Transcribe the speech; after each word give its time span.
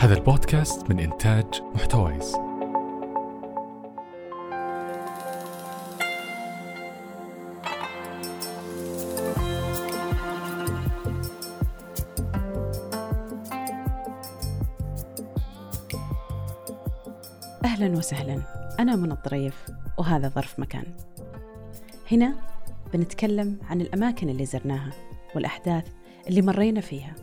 هذا 0.00 0.14
البودكاست 0.14 0.90
من 0.90 0.98
إنتاج 0.98 1.44
محتويس. 1.74 2.34
أهلا 17.64 17.98
وسهلا. 17.98 18.42
أنا 18.80 18.96
من 18.96 19.12
الطريف 19.12 19.66
وهذا 19.98 20.28
ظرف 20.28 20.60
مكان. 20.60 20.84
هنا 22.12 22.34
بنتكلم 22.92 23.58
عن 23.70 23.80
الأماكن 23.80 24.28
اللي 24.28 24.46
زرناها 24.46 24.92
والأحداث 25.34 25.84
اللي 26.28 26.42
مرينا 26.42 26.80
فيها 26.80 27.14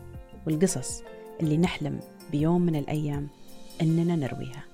والقصص 0.46 1.02
اللي 1.40 1.56
نحلم 1.56 2.00
بيوم 2.32 2.60
من 2.60 2.76
الأيام 2.76 3.28
أننا 3.82 4.16
نرويها. 4.16 4.64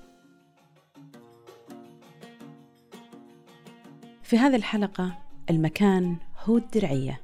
في 4.23 4.37
هذه 4.37 4.55
الحلقة 4.55 5.17
المكان 5.49 6.15
هو 6.43 6.57
الدرعية 6.57 7.21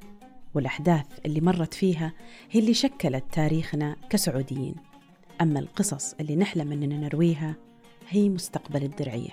والأحداث 0.54 1.06
اللي 1.26 1.40
مرت 1.40 1.74
فيها 1.74 2.12
هي 2.50 2.60
اللي 2.60 2.74
شكلت 2.74 3.24
تاريخنا 3.32 3.96
كسعوديين. 4.10 4.74
أما 5.40 5.60
القصص 5.60 6.14
اللي 6.20 6.36
نحلم 6.36 6.72
أننا 6.72 6.96
نرويها 6.96 7.54
هي 8.08 8.28
مستقبل 8.28 8.82
الدرعية. 8.82 9.30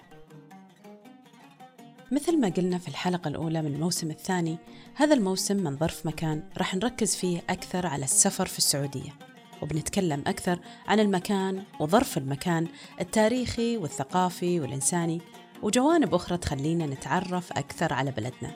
مثل 2.11 2.39
ما 2.39 2.49
قلنا 2.49 2.77
في 2.77 2.87
الحلقة 2.87 3.27
الأولى 3.27 3.61
من 3.61 3.73
الموسم 3.73 4.11
الثاني 4.11 4.57
هذا 4.95 5.13
الموسم 5.13 5.57
من 5.57 5.77
ظرف 5.77 6.05
مكان 6.05 6.43
راح 6.57 6.75
نركز 6.75 7.15
فيه 7.15 7.41
أكثر 7.49 7.87
على 7.87 8.05
السفر 8.05 8.45
في 8.45 8.57
السعودية. 8.57 9.28
وبنتكلم 9.61 10.23
أكثر 10.27 10.59
عن 10.87 10.99
المكان 10.99 11.63
وظرف 11.79 12.17
المكان 12.17 12.67
التاريخي 13.01 13.77
والثقافي 13.77 14.59
والإنساني 14.59 15.21
وجوانب 15.63 16.13
أخرى 16.13 16.37
تخلينا 16.37 16.85
نتعرف 16.85 17.51
أكثر 17.51 17.93
على 17.93 18.11
بلدنا. 18.11 18.51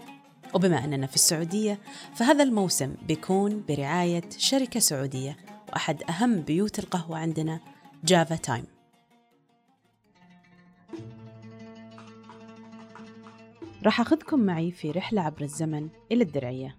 وبما 0.53 0.83
أننا 0.83 1.07
في 1.07 1.15
السعودية 1.15 1.79
فهذا 2.15 2.43
الموسم 2.43 2.95
بيكون 3.07 3.63
برعاية 3.69 4.23
شركة 4.37 4.79
سعودية 4.79 5.37
وأحد 5.69 6.03
أهم 6.03 6.41
بيوت 6.41 6.79
القهوة 6.79 7.17
عندنا 7.17 7.59
Java 8.03 8.35
Time 8.35 8.65
راح 13.83 14.01
أخذكم 14.01 14.39
معي 14.39 14.71
في 14.71 14.91
رحلة 14.91 15.21
عبر 15.21 15.41
الزمن 15.41 15.89
إلى 16.11 16.23
الدرعية. 16.23 16.77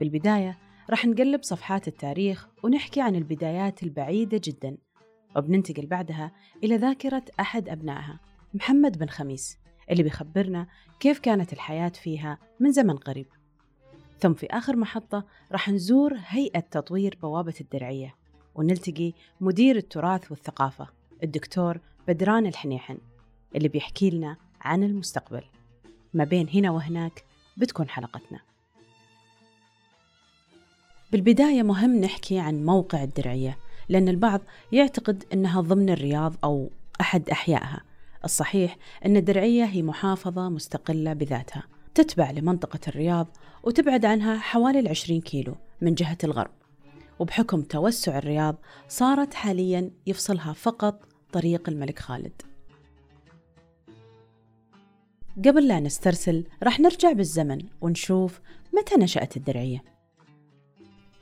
بالبداية 0.00 0.58
راح 0.90 1.06
نقلب 1.06 1.42
صفحات 1.42 1.88
التاريخ 1.88 2.48
ونحكي 2.62 3.00
عن 3.00 3.16
البدايات 3.16 3.82
البعيدة 3.82 4.40
جدا 4.44 4.76
وبننتقل 5.36 5.86
بعدها 5.86 6.32
إلى 6.64 6.76
ذاكرة 6.76 7.22
أحد 7.40 7.68
أبنائها 7.68 8.20
محمد 8.54 8.98
بن 8.98 9.06
خميس 9.06 9.58
اللي 9.90 10.02
بيخبرنا 10.02 10.66
كيف 11.00 11.18
كانت 11.18 11.52
الحياة 11.52 11.88
فيها 11.88 12.38
من 12.60 12.72
زمن 12.72 12.96
قريب. 12.96 13.26
ثم 14.18 14.34
في 14.34 14.46
آخر 14.46 14.76
محطة 14.76 15.24
راح 15.52 15.68
نزور 15.68 16.14
هيئة 16.26 16.60
تطوير 16.60 17.18
بوابة 17.22 17.54
الدرعية 17.60 18.14
ونلتقي 18.54 19.12
مدير 19.40 19.76
التراث 19.76 20.30
والثقافة 20.30 20.88
الدكتور 21.22 21.80
بدران 22.08 22.46
الحنيحن 22.46 22.98
اللي 23.56 23.68
بيحكي 23.68 24.10
لنا 24.10 24.36
عن 24.60 24.82
المستقبل. 24.82 25.44
ما 26.14 26.24
بين 26.24 26.48
هنا 26.48 26.70
وهناك 26.70 27.24
بتكون 27.56 27.88
حلقتنا. 27.88 28.40
بالبداية 31.12 31.62
مهم 31.62 32.00
نحكي 32.00 32.38
عن 32.38 32.64
موقع 32.64 33.02
الدرعية 33.02 33.58
لأن 33.88 34.08
البعض 34.08 34.40
يعتقد 34.72 35.24
أنها 35.32 35.60
ضمن 35.60 35.90
الرياض 35.90 36.34
أو 36.44 36.70
أحد 37.00 37.30
أحيائها. 37.30 37.80
الصحيح 38.24 38.76
أن 39.06 39.16
الدرعية 39.16 39.64
هي 39.64 39.82
محافظة 39.82 40.48
مستقلة 40.48 41.12
بذاتها 41.12 41.62
تتبع 41.94 42.30
لمنطقة 42.30 42.80
الرياض 42.88 43.26
وتبعد 43.62 44.04
عنها 44.04 44.38
حوالي 44.38 44.78
العشرين 44.78 45.20
كيلو 45.20 45.54
من 45.80 45.94
جهة 45.94 46.18
الغرب. 46.24 46.50
وبحكم 47.18 47.62
توسع 47.62 48.18
الرياض 48.18 48.56
صارت 48.88 49.34
حاليا 49.34 49.90
يفصلها 50.06 50.52
فقط 50.52 51.02
طريق 51.32 51.68
الملك 51.68 51.98
خالد. 51.98 52.42
قبل 55.38 55.68
لا 55.68 55.80
نسترسل 55.80 56.44
راح 56.62 56.80
نرجع 56.80 57.12
بالزمن 57.12 57.60
ونشوف 57.80 58.40
متى 58.72 58.94
نشأت 58.96 59.36
الدرعية. 59.36 59.95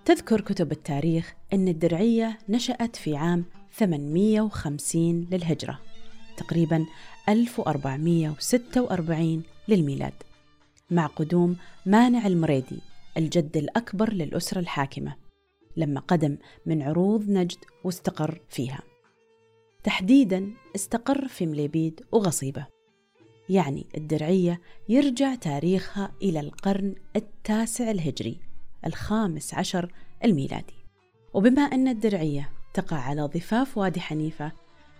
تذكر 0.05 0.41
كتب 0.41 0.73
التاريخ 0.73 1.35
أن 1.53 1.69
الدرعية 1.69 2.39
نشأت 2.49 2.97
في 2.97 3.17
عام 3.17 3.45
850 3.73 5.27
للهجرة 5.31 5.81
تقريبا 6.37 6.87
1446 7.29 9.43
للميلاد 9.69 10.13
مع 10.91 11.07
قدوم 11.07 11.57
مانع 11.87 12.27
المريدي 12.27 12.79
الجد 13.17 13.57
الأكبر 13.57 14.13
للأسرة 14.13 14.59
الحاكمة 14.59 15.17
لما 15.77 16.01
قدم 16.01 16.37
من 16.67 16.83
عروض 16.83 17.31
نجد 17.31 17.59
واستقر 17.85 18.41
فيها. 18.49 18.83
تحديدا 19.85 20.51
استقر 20.75 21.29
في 21.29 21.47
مليبيد 21.47 22.01
وغصيبة. 22.13 22.67
يعني 23.49 23.87
الدرعية 23.97 24.61
يرجع 24.89 25.35
تاريخها 25.35 26.13
إلى 26.23 26.41
القرن 26.41 26.95
التاسع 27.17 27.91
الهجري. 27.91 28.39
الخامس 28.87 29.55
عشر 29.55 29.93
الميلادي. 30.25 30.85
وبما 31.35 31.63
أن 31.63 31.89
الدرعية 31.89 32.51
تقع 32.75 32.97
على 32.97 33.23
ضفاف 33.23 33.79
وادي 33.79 34.01
حنيفة 34.01 34.53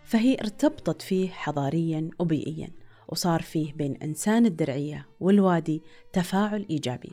فهي 0.05 0.35
ارتبطت 0.35 1.03
فيه 1.03 1.31
حضاريا 1.31 2.11
وبيئيا 2.19 2.69
وصار 3.09 3.43
فيه 3.43 3.73
بين 3.73 3.97
إنسان 3.97 4.47
الدرعية 4.47 5.07
والوادي 5.21 5.83
تفاعل 6.13 6.67
إيجابي 6.71 7.13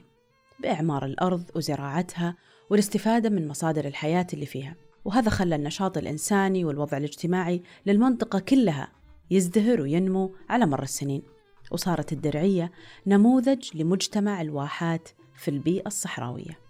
بإعمار 0.60 1.06
الأرض 1.06 1.44
وزراعتها 1.56 2.36
والاستفادة 2.70 3.30
من 3.30 3.48
مصادر 3.48 3.86
الحياة 3.86 4.28
اللي 4.34 4.46
فيها. 4.46 4.76
وهذا 5.06 5.30
خلى 5.30 5.56
النشاط 5.56 5.98
الإنساني 5.98 6.66
والوضع 6.66 6.98
الاجتماعي 6.98 7.64
للمنطقة 7.86 8.40
كلها 8.40 8.92
يزدهر 9.32 9.82
وينمو 9.82 10.36
على 10.50 10.66
مر 10.66 10.84
السنين. 10.84 11.24
وصارت 11.72 12.14
الدرعية 12.14 12.72
نموذج 13.08 13.78
لمجتمع 13.78 14.42
الواحات 14.42 15.10
في 15.36 15.48
البيئة 15.48 15.88
الصحراوية. 15.88 16.61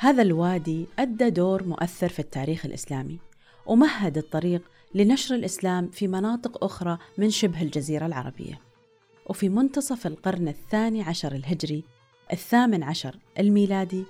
هذا 0.00 0.22
الوادي 0.22 0.86
أدى 0.98 1.30
دور 1.30 1.64
مؤثر 1.64 2.08
في 2.08 2.18
التاريخ 2.18 2.66
الإسلامي 2.66 3.18
ومهد 3.66 4.18
الطريق 4.18 4.62
لنشر 4.94 5.34
الإسلام 5.34 5.88
في 5.88 6.08
مناطق 6.08 6.64
أخرى 6.64 6.98
من 7.18 7.30
شبه 7.30 7.62
الجزيرة 7.62 8.06
العربية. 8.06 8.60
وفي 9.26 9.48
منتصف 9.48 10.06
القرن 10.06 10.48
الثاني 10.48 11.02
عشر 11.02 11.32
الهجري 11.32 11.84
الثامن 12.32 12.82
عشر 12.82 13.18
الميلادي 13.38 14.04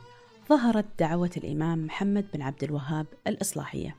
ظهرت 0.48 0.86
دعوة 0.98 1.30
الإمام 1.36 1.86
محمد 1.86 2.26
بن 2.34 2.42
عبد 2.42 2.64
الوهاب 2.64 3.06
الإصلاحية 3.26 3.96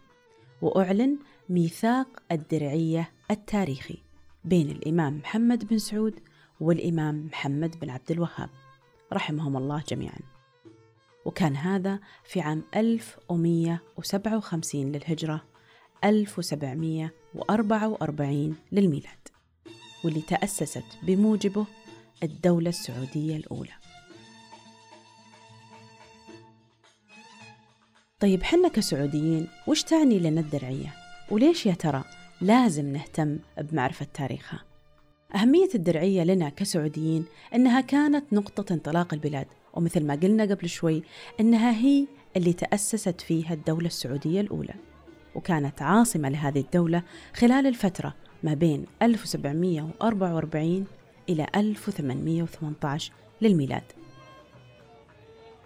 وأعلن 0.61 1.17
ميثاق 1.49 2.07
الدرعية 2.31 3.11
التاريخي 3.31 3.97
بين 4.45 4.71
الإمام 4.71 5.17
محمد 5.17 5.67
بن 5.67 5.77
سعود 5.77 6.19
والإمام 6.59 7.25
محمد 7.25 7.79
بن 7.79 7.89
عبد 7.89 8.11
الوهاب. 8.11 8.49
رحمهم 9.13 9.57
الله 9.57 9.83
جميعا. 9.87 10.38
وكان 11.25 11.55
هذا 11.55 11.99
في 12.23 12.41
عام 12.41 12.63
1157 12.75 14.91
للهجرة 14.91 15.43
1744 16.03 18.55
للميلاد 18.71 19.27
واللي 20.03 20.21
تأسست 20.21 20.85
بموجبه 21.03 21.65
الدولة 22.23 22.69
السعودية 22.69 23.35
الأولى 23.35 23.71
طيب 28.19 28.43
حنا 28.43 28.67
كسعوديين 28.67 29.47
وش 29.67 29.83
تعني 29.83 30.19
لنا 30.19 30.41
الدرعية؟ 30.41 30.93
وليش 31.31 31.65
يا 31.65 31.73
ترى 31.73 32.03
لازم 32.41 32.93
نهتم 32.93 33.39
بمعرفة 33.57 34.07
تاريخها؟ 34.13 34.63
أهمية 35.35 35.69
الدرعية 35.75 36.23
لنا 36.23 36.49
كسعوديين 36.49 37.25
أنها 37.55 37.81
كانت 37.81 38.33
نقطة 38.33 38.73
انطلاق 38.73 39.13
البلاد 39.13 39.47
ومثل 39.79 40.05
ما 40.05 40.15
قلنا 40.15 40.43
قبل 40.43 40.69
شوي 40.69 41.03
أنها 41.39 41.71
هي 41.71 42.07
اللي 42.37 42.53
تأسست 42.53 43.21
فيها 43.21 43.53
الدولة 43.53 43.87
السعودية 43.87 44.41
الأولى 44.41 44.73
وكانت 45.35 45.81
عاصمة 45.81 46.29
لهذه 46.29 46.59
الدولة 46.59 47.03
خلال 47.33 47.67
الفترة 47.67 48.15
ما 48.43 48.53
بين 48.53 48.85
1744 49.01 50.85
إلى 51.29 51.47
1818 51.55 53.13
للميلاد 53.41 53.83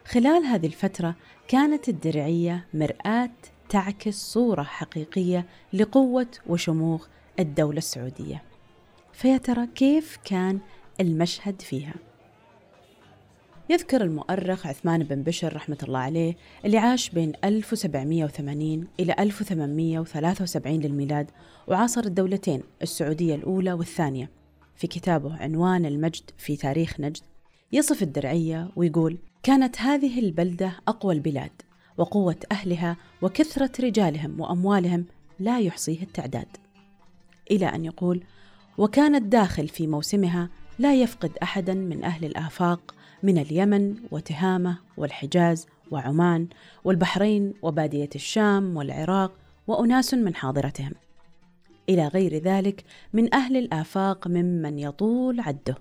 خلال 0.06 0.44
هذه 0.46 0.68
الفترة 0.68 1.16
كانت 1.48 1.90
الدرعية 1.90 2.66
مرآة 2.74 3.32
تعكس 3.70 4.16
صورة 4.16 4.64
حقيقية 4.64 5.46
لقوة 5.74 6.28
وشموخ 6.48 7.08
الدولة 7.40 7.78
السعودية. 7.78 8.44
فيا 9.14 9.38
ترى 9.38 9.68
كيف 9.68 10.18
كان 10.26 10.60
المشهد 11.00 11.62
فيها؟ 11.62 11.94
يذكر 13.70 14.02
المؤرخ 14.02 14.68
عثمان 14.68 15.04
بن 15.04 15.24
بشر 15.24 15.56
رحمة 15.56 15.78
الله 15.84 16.00
عليه 16.00 16.36
اللي 16.66 16.78
عاش 16.78 17.10
بين 17.10 17.34
1780 17.44 18.88
إلى 19.00 19.16
1873 19.20 20.80
للميلاد 20.80 21.32
وعاصر 21.68 22.02
الدولتين 22.06 22.64
السعودية 22.82 23.36
الأولى 23.36 23.74
والثانية. 23.74 24.30
في 24.76 24.88
كتابه 24.88 25.38
عنوان 25.38 25.86
المجد 25.86 26.24
في 26.38 26.56
تاريخ 26.56 27.00
نجد 27.00 27.24
يصف 27.72 28.04
الدرعية 28.04 28.70
ويقول 28.76 29.18
كانت 29.44 29.82
هذه 29.82 30.20
البلدة 30.20 30.74
أقوى 30.88 31.14
البلاد 31.14 31.62
وقوة 31.98 32.38
أهلها 32.52 32.98
وكثرة 33.22 33.86
رجالهم 33.86 34.42
وأموالهم 34.42 35.06
لا 35.40 35.60
يحصيه 35.60 36.02
التعداد. 36.02 36.58
إلى 37.52 37.66
أن 37.66 37.86
يقول 37.86 38.24
وكان 38.78 39.16
الداخل 39.16 39.68
في 39.68 39.88
موسمها 39.88 40.50
لا 40.80 40.96
يفقد 40.96 41.32
أحدا 41.44 41.74
من 41.74 42.04
أهل 42.04 42.26
الآفاق 42.26 42.96
من 43.24 43.38
اليمن 43.38 43.96
وتهامة 44.12 44.78
والحجاز 44.98 45.68
وعمان 45.92 46.48
والبحرين 46.84 47.54
وبادية 47.62 48.10
الشام 48.16 48.78
والعراق 48.78 49.32
وأناس 49.68 50.14
من 50.14 50.36
حاضرتهم. 50.36 50.92
إلى 51.90 52.08
غير 52.08 52.38
ذلك 52.38 52.84
من 53.14 53.34
أهل 53.34 53.58
الآفاق 53.58 54.28
ممن 54.28 54.80
يطول 54.80 55.40
عده. 55.40 55.78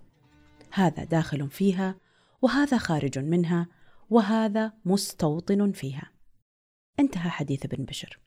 هذا 0.72 1.04
داخل 1.04 1.50
فيها 1.50 1.94
وهذا 2.42 2.78
خارج 2.78 3.18
منها 3.18 3.66
وهذا 4.10 4.72
مستوطن 4.84 5.72
فيها. 5.72 6.10
انتهى 7.00 7.30
حديث 7.30 7.64
ابن 7.64 7.84
بشر. 7.84 8.18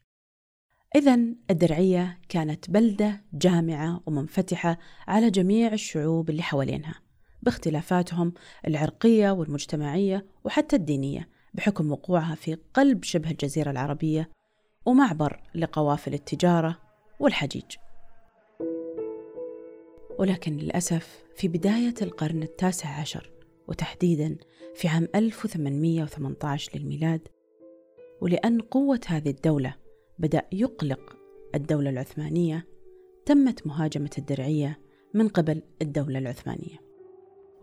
إذا 0.96 1.14
الدرعية 1.50 2.18
كانت 2.28 2.70
بلدة 2.70 3.24
جامعة 3.32 4.00
ومنفتحة 4.06 4.78
على 5.08 5.30
جميع 5.30 5.72
الشعوب 5.72 6.30
اللي 6.30 6.42
حوالينها. 6.42 7.05
باختلافاتهم 7.42 8.32
العرقية 8.66 9.30
والمجتمعية 9.30 10.26
وحتى 10.44 10.76
الدينية 10.76 11.28
بحكم 11.54 11.92
وقوعها 11.92 12.34
في 12.34 12.56
قلب 12.74 13.04
شبه 13.04 13.30
الجزيرة 13.30 13.70
العربية 13.70 14.30
ومعبر 14.86 15.42
لقوافل 15.54 16.14
التجارة 16.14 16.78
والحجيج. 17.20 17.76
ولكن 20.18 20.56
للأسف 20.56 21.24
في 21.36 21.48
بداية 21.48 21.94
القرن 22.02 22.42
التاسع 22.42 22.88
عشر 22.88 23.30
وتحديدا 23.68 24.36
في 24.74 24.88
عام 24.88 25.08
1818 25.14 26.78
للميلاد 26.78 27.28
ولأن 28.20 28.60
قوة 28.60 29.00
هذه 29.06 29.30
الدولة 29.30 29.74
بدأ 30.18 30.42
يقلق 30.52 31.16
الدولة 31.54 31.90
العثمانية 31.90 32.66
تمت 33.26 33.66
مهاجمة 33.66 34.10
الدرعية 34.18 34.80
من 35.14 35.28
قبل 35.28 35.62
الدولة 35.82 36.18
العثمانية 36.18 36.85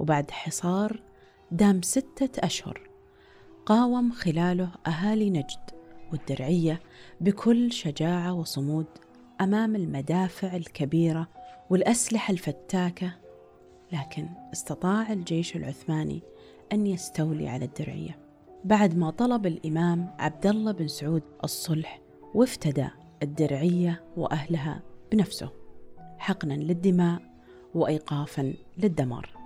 وبعد 0.03 0.31
حصار 0.31 1.01
دام 1.51 1.81
ستة 1.81 2.45
أشهر 2.45 2.81
قاوم 3.65 4.11
خلاله 4.11 4.71
أهالي 4.87 5.29
نجد 5.29 5.71
والدرعية 6.11 6.79
بكل 7.21 7.71
شجاعة 7.71 8.33
وصمود 8.33 8.85
أمام 9.41 9.75
المدافع 9.75 10.55
الكبيرة 10.55 11.27
والأسلحة 11.69 12.31
الفتاكة 12.31 13.11
لكن 13.91 14.27
استطاع 14.53 15.13
الجيش 15.13 15.55
العثماني 15.55 16.21
أن 16.73 16.87
يستولي 16.87 17.49
على 17.49 17.65
الدرعية. 17.65 18.19
بعد 18.65 18.97
ما 18.97 19.09
طلب 19.09 19.45
الإمام 19.45 20.15
عبد 20.19 20.47
الله 20.47 20.71
بن 20.71 20.87
سعود 20.87 21.23
الصلح 21.43 22.01
وافتدى 22.33 22.87
الدرعية 23.23 24.03
وأهلها 24.17 24.81
بنفسه 25.11 25.49
حقنا 26.17 26.53
للدماء 26.53 27.21
وإيقافا 27.75 28.53
للدمار. 28.77 29.42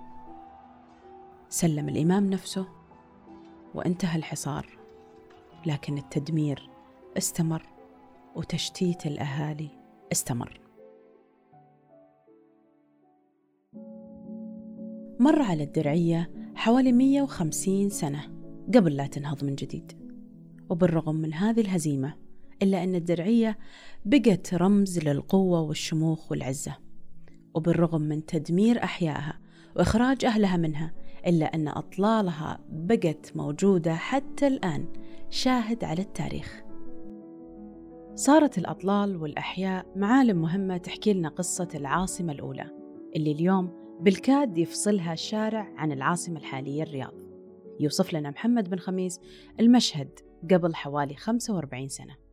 سلم 1.50 1.88
الإمام 1.88 2.30
نفسه 2.30 2.66
وانتهى 3.74 4.18
الحصار. 4.18 4.78
لكن 5.66 5.98
التدمير 5.98 6.70
استمر 7.18 7.62
وتشتيت 8.36 9.06
الأهالي 9.06 9.68
استمر. 10.12 10.60
مر 15.20 15.42
على 15.42 15.62
الدرعية 15.62 16.30
حوالي 16.54 16.92
150 16.92 17.90
سنة 17.90 18.20
قبل 18.74 18.96
لا 18.96 19.06
تنهض 19.06 19.44
من 19.44 19.54
جديد. 19.54 19.92
وبالرغم 20.70 21.14
من 21.14 21.34
هذه 21.34 21.60
الهزيمة 21.60 22.14
إلا 22.62 22.84
أن 22.84 22.94
الدرعية 22.94 23.58
بقت 24.04 24.54
رمز 24.54 24.98
للقوة 24.98 25.60
والشموخ 25.60 26.30
والعزة. 26.30 26.76
وبالرغم 27.54 28.00
من 28.00 28.26
تدمير 28.26 28.84
أحيائها 28.84 29.38
وإخراج 29.76 30.24
أهلها 30.24 30.56
منها 30.56 30.92
إلا 31.26 31.54
أن 31.54 31.68
أطلالها 31.68 32.60
بقت 32.68 33.36
موجودة 33.36 33.94
حتى 33.94 34.46
الآن 34.46 34.86
شاهد 35.30 35.84
على 35.84 36.02
التاريخ. 36.02 36.62
صارت 38.14 38.58
الأطلال 38.58 39.16
والأحياء 39.16 39.86
معالم 39.96 40.42
مهمة 40.42 40.76
تحكي 40.76 41.12
لنا 41.12 41.28
قصة 41.28 41.68
العاصمة 41.74 42.32
الأولى 42.32 42.70
اللي 43.16 43.32
اليوم 43.32 43.70
بالكاد 44.00 44.58
يفصلها 44.58 45.14
شارع 45.14 45.72
عن 45.76 45.92
العاصمة 45.92 46.38
الحالية 46.38 46.82
الرياض. 46.82 47.14
يوصف 47.80 48.12
لنا 48.12 48.30
محمد 48.30 48.70
بن 48.70 48.78
خميس 48.78 49.20
المشهد 49.60 50.10
قبل 50.50 50.74
حوالي 50.74 51.14
45 51.14 51.88
سنة. 51.88 52.27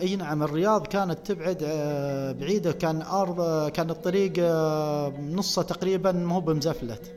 إي 0.00 0.16
نعم 0.16 0.42
الرياض 0.42 0.86
كانت 0.86 1.18
تبعد 1.24 1.58
آه، 1.62 2.32
بعيدة 2.32 2.72
كان 2.72 3.02
أرض 3.02 3.70
كان 3.70 3.90
الطريق 3.90 4.32
آه، 4.38 5.12
نصه 5.20 5.62
تقريبا 5.62 6.12
مو 6.12 6.40
بمزفلت. 6.40 7.12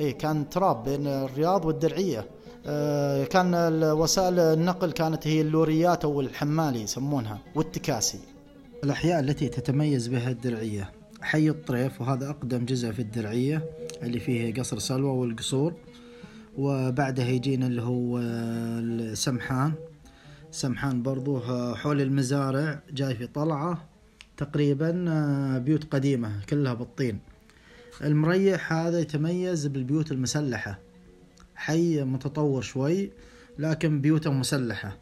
إي 0.00 0.12
كان 0.12 0.48
تراب 0.48 0.84
بين 0.84 1.06
الرياض 1.06 1.64
والدرعية. 1.64 2.26
آه، 2.66 3.24
كان 3.24 3.54
وسائل 3.82 4.38
النقل 4.38 4.92
كانت 4.92 5.26
هي 5.26 5.40
اللوريات 5.40 6.04
أو 6.04 6.20
الحمالي 6.20 6.82
يسمونها 6.82 7.38
والتكاسي. 7.54 8.18
الأحياء 8.84 9.20
التي 9.20 9.48
تتميز 9.48 10.08
بها 10.08 10.30
الدرعية. 10.30 10.90
حي 11.20 11.48
الطريف 11.48 12.00
وهذا 12.00 12.30
أقدم 12.30 12.64
جزء 12.64 12.92
في 12.92 13.02
الدرعية 13.02 13.70
اللي 14.02 14.20
فيه 14.20 14.54
قصر 14.54 14.78
سلوى 14.78 15.10
والقصور. 15.10 15.74
وبعدها 16.58 17.28
يجينا 17.28 17.66
اللي 17.66 17.82
هو 17.82 18.20
سمحان 19.14 19.72
سمحان 20.58 21.02
برضو 21.02 21.40
حول 21.74 22.00
المزارع 22.00 22.80
جاي 22.90 23.14
في 23.14 23.26
طلعة 23.26 23.84
تقريبا 24.36 25.04
آه، 25.08 25.58
بيوت 25.58 25.84
قديمة 25.94 26.32
كلها 26.48 26.74
بالطين. 26.74 27.18
المريح 28.04 28.72
هذا 28.72 29.00
يتميز 29.00 29.66
بالبيوت 29.66 30.12
المسلحة. 30.12 30.78
حي 31.56 32.04
متطور 32.04 32.62
شوي 32.62 33.10
لكن 33.58 34.00
بيوته 34.00 34.32
مسلحة. 34.32 34.96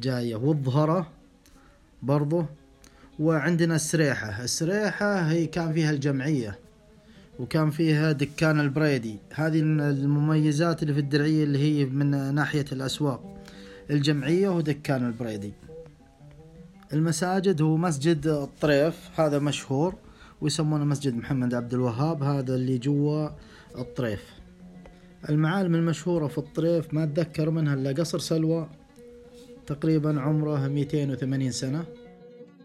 جاية 0.00 0.36
والظهرة 0.36 1.10
برضو 2.02 2.44
وعندنا 3.18 3.74
السريحة. 3.74 4.44
السريحة 4.44 5.20
هي 5.30 5.46
كان 5.46 5.72
فيها 5.72 5.90
الجمعية 5.90 6.58
وكان 7.38 7.70
فيها 7.70 8.12
دكان 8.12 8.60
البريدي. 8.60 9.16
هذه 9.34 9.60
المميزات 9.60 10.82
اللي 10.82 10.94
في 10.94 11.00
الدرعية 11.00 11.44
اللي 11.44 11.58
هي 11.58 11.84
من 11.84 12.34
ناحية 12.34 12.66
الأسواق. 12.72 13.37
الجمعية 13.90 14.48
ودكان 14.48 15.06
البريدي. 15.06 15.52
المساجد 16.92 17.62
هو 17.62 17.76
مسجد 17.76 18.26
الطريف 18.26 19.20
هذا 19.20 19.38
مشهور 19.38 19.94
ويسمونه 20.40 20.84
مسجد 20.84 21.16
محمد 21.16 21.54
عبد 21.54 21.74
الوهاب 21.74 22.22
هذا 22.22 22.54
اللي 22.54 22.78
جوا 22.78 23.28
الطريف. 23.78 24.24
المعالم 25.28 25.74
المشهورة 25.74 26.26
في 26.26 26.38
الطريف 26.38 26.94
ما 26.94 27.04
أتذكر 27.04 27.50
منها 27.50 27.74
إلا 27.74 27.92
قصر 27.92 28.18
سلوى 28.18 28.68
تقريبا 29.66 30.20
عمره 30.20 30.68
280 30.68 31.50
سنة. 31.50 31.84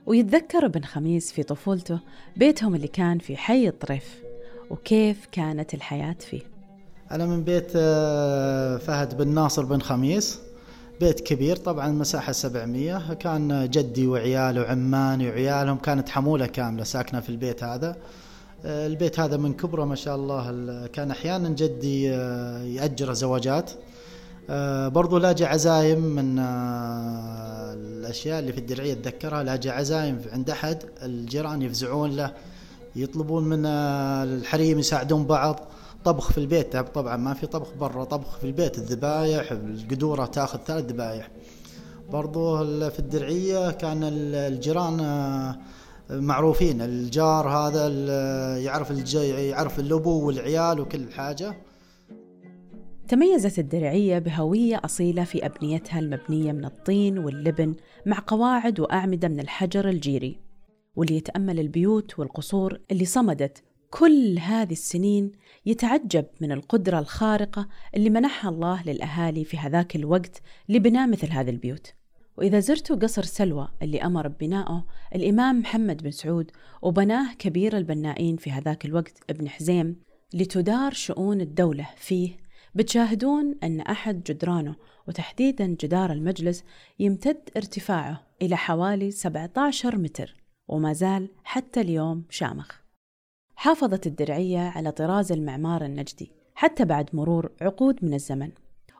ويتذكر 0.05 0.65
ابن 0.65 0.83
خميس 0.83 1.31
في 1.31 1.43
طفولته 1.43 1.99
بيتهم 2.37 2.75
اللي 2.75 2.87
كان 2.87 3.19
في 3.19 3.37
حي 3.37 3.67
الطريف 3.67 4.23
وكيف 4.69 5.27
كانت 5.31 5.73
الحياة 5.73 6.15
فيه. 6.19 6.41
أنا 7.11 7.25
من 7.25 7.43
بيت 7.43 7.71
آه، 7.75 8.77
فهد 8.77 9.17
بن 9.17 9.27
ناصر 9.27 9.65
بن 9.65 9.81
خميس. 9.81 10.52
بيت 10.99 11.19
كبير 11.19 11.55
طبعا 11.55 11.87
مساحة 11.87 12.31
700 12.31 13.13
كان 13.13 13.69
جدي 13.69 14.07
وعياله 14.07 14.61
وعماني 14.61 15.29
وعيالهم 15.29 15.77
كانت 15.77 16.09
حمولة 16.09 16.45
كاملة 16.45 16.83
ساكنة 16.83 17.19
في 17.19 17.29
البيت 17.29 17.63
هذا. 17.63 17.95
آه، 18.65 18.87
البيت 18.87 19.19
هذا 19.19 19.37
من 19.37 19.53
كبره 19.53 19.85
ما 19.85 19.95
شاء 19.95 20.15
الله 20.15 20.87
كان 20.87 21.11
أحيانا 21.11 21.49
جدي 21.49 22.11
آه، 22.13 22.63
يأجر 22.63 23.13
زواجات. 23.13 23.71
آه، 24.49 24.87
برضو 24.87 25.17
لاجي 25.17 25.45
عزايم 25.45 25.99
من 25.99 26.39
الأشياء 27.77 28.39
اللي 28.39 28.53
في 28.53 28.57
الدرعية 28.57 28.93
أتذكرها. 28.93 29.43
لاجي 29.43 29.69
عزايم 29.69 30.21
عند 30.33 30.49
أحد 30.49 30.83
الجيران 31.03 31.61
يفزعون 31.61 32.11
له 32.15 32.31
يطلبون 32.95 33.43
من 33.43 33.65
الحريم 33.65 34.79
يساعدون 34.79 35.25
بعض. 35.25 35.59
طبخ 36.05 36.31
في 36.31 36.37
البيت 36.37 36.77
طبعا 36.77 37.17
ما 37.17 37.33
في 37.33 37.47
طبخ 37.47 37.73
برا 37.79 38.03
طبخ 38.03 38.37
في 38.37 38.43
البيت 38.43 38.77
الذبايح 38.77 39.51
القدورة 39.51 40.25
تأخذ 40.25 40.59
ثلاث 40.59 40.85
ذبايح. 40.85 41.31
برضو 42.11 42.57
في 42.89 42.99
الدرعية 42.99 43.71
كان 43.71 43.99
الجيران 44.03 44.99
آه، 44.99 45.57
معروفين. 46.09 46.81
الجار 46.81 47.49
هذا 47.49 47.87
يعرف 48.57 49.13
يعرف 49.13 49.79
الابو 49.79 50.27
والعيال 50.27 50.79
وكل 50.79 51.11
حاجة. 51.11 51.57
تميزت 53.07 53.59
الدرعية 53.59 54.19
بهوية 54.19 54.81
أصيلة 54.85 55.23
في 55.23 55.45
أبنيتها 55.45 55.99
المبنية 55.99 56.51
من 56.51 56.65
الطين 56.65 57.17
واللبن 57.17 57.75
مع 58.05 58.23
قواعد 58.27 58.79
وأعمدة 58.79 59.27
من 59.27 59.39
الحجر 59.39 59.89
الجيري 59.89 60.39
واللي 60.95 61.17
يتأمل 61.17 61.59
البيوت 61.59 62.19
والقصور 62.19 62.79
اللي 62.91 63.05
صمدت 63.05 63.63
كل 63.99 64.39
هذه 64.39 64.71
السنين 64.71 65.31
يتعجب 65.65 66.25
من 66.41 66.51
القدرة 66.51 66.99
الخارقة 66.99 67.67
اللي 67.95 68.09
منحها 68.09 68.51
الله 68.51 68.83
للأهالي 68.83 69.45
في 69.45 69.57
هذاك 69.57 69.95
الوقت 69.95 70.41
لبناء 70.69 71.07
مثل 71.07 71.31
هذه 71.31 71.49
البيوت. 71.49 71.93
وإذا 72.37 72.59
زرتوا 72.59 72.95
قصر 72.95 73.23
سلوى 73.23 73.67
اللي 73.81 74.01
أمر 74.01 74.27
ببنائه 74.27 74.85
الإمام 75.15 75.59
محمد 75.59 76.03
بن 76.03 76.11
سعود 76.11 76.51
وبناه 76.81 77.33
كبير 77.33 77.77
البنائين 77.77 78.37
في 78.37 78.51
هذاك 78.51 78.85
الوقت 78.85 79.23
ابن 79.29 79.49
حزيم 79.49 79.95
لتدار 80.33 80.93
شؤون 80.93 81.41
الدولة 81.41 81.89
فيه 81.97 82.37
بتشاهدون 82.75 83.55
أن 83.63 83.81
أحد 83.81 84.23
جدرانه 84.23 84.75
وتحديدا 85.07 85.75
جدار 85.81 86.11
المجلس 86.11 86.63
يمتد 86.99 87.49
ارتفاعه 87.57 88.27
إلى 88.41 88.57
حوالي 88.57 89.11
17 89.11 89.97
متر 89.97 90.35
وما 90.67 90.93
زال 90.93 91.29
حتى 91.43 91.81
اليوم 91.81 92.23
شامخ. 92.29 92.82
حافظت 93.55 94.07
الدرعية 94.07 94.59
على 94.59 94.91
طراز 94.91 95.31
المعمار 95.31 95.85
النجدي 95.85 96.31
حتى 96.55 96.85
بعد 96.85 97.09
مرور 97.13 97.51
عقود 97.61 97.95
من 98.01 98.13
الزمن 98.13 98.49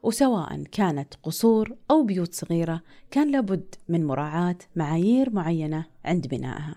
وسواء 0.03 0.63
كانت 0.71 1.13
قصور 1.23 1.75
أو 1.91 2.03
بيوت 2.03 2.33
صغيرة 2.33 2.81
كان 3.11 3.31
لابد 3.31 3.75
من 3.89 4.05
مراعاة 4.05 4.55
معايير 4.75 5.29
معينة 5.29 5.85
عند 6.05 6.27
بنائها. 6.27 6.75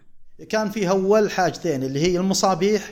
كان 0.49 0.71
في 0.71 0.89
أول 0.91 1.31
حاجتين 1.31 1.83
اللي 1.83 2.01
هي 2.01 2.19
المصابيح 2.19 2.91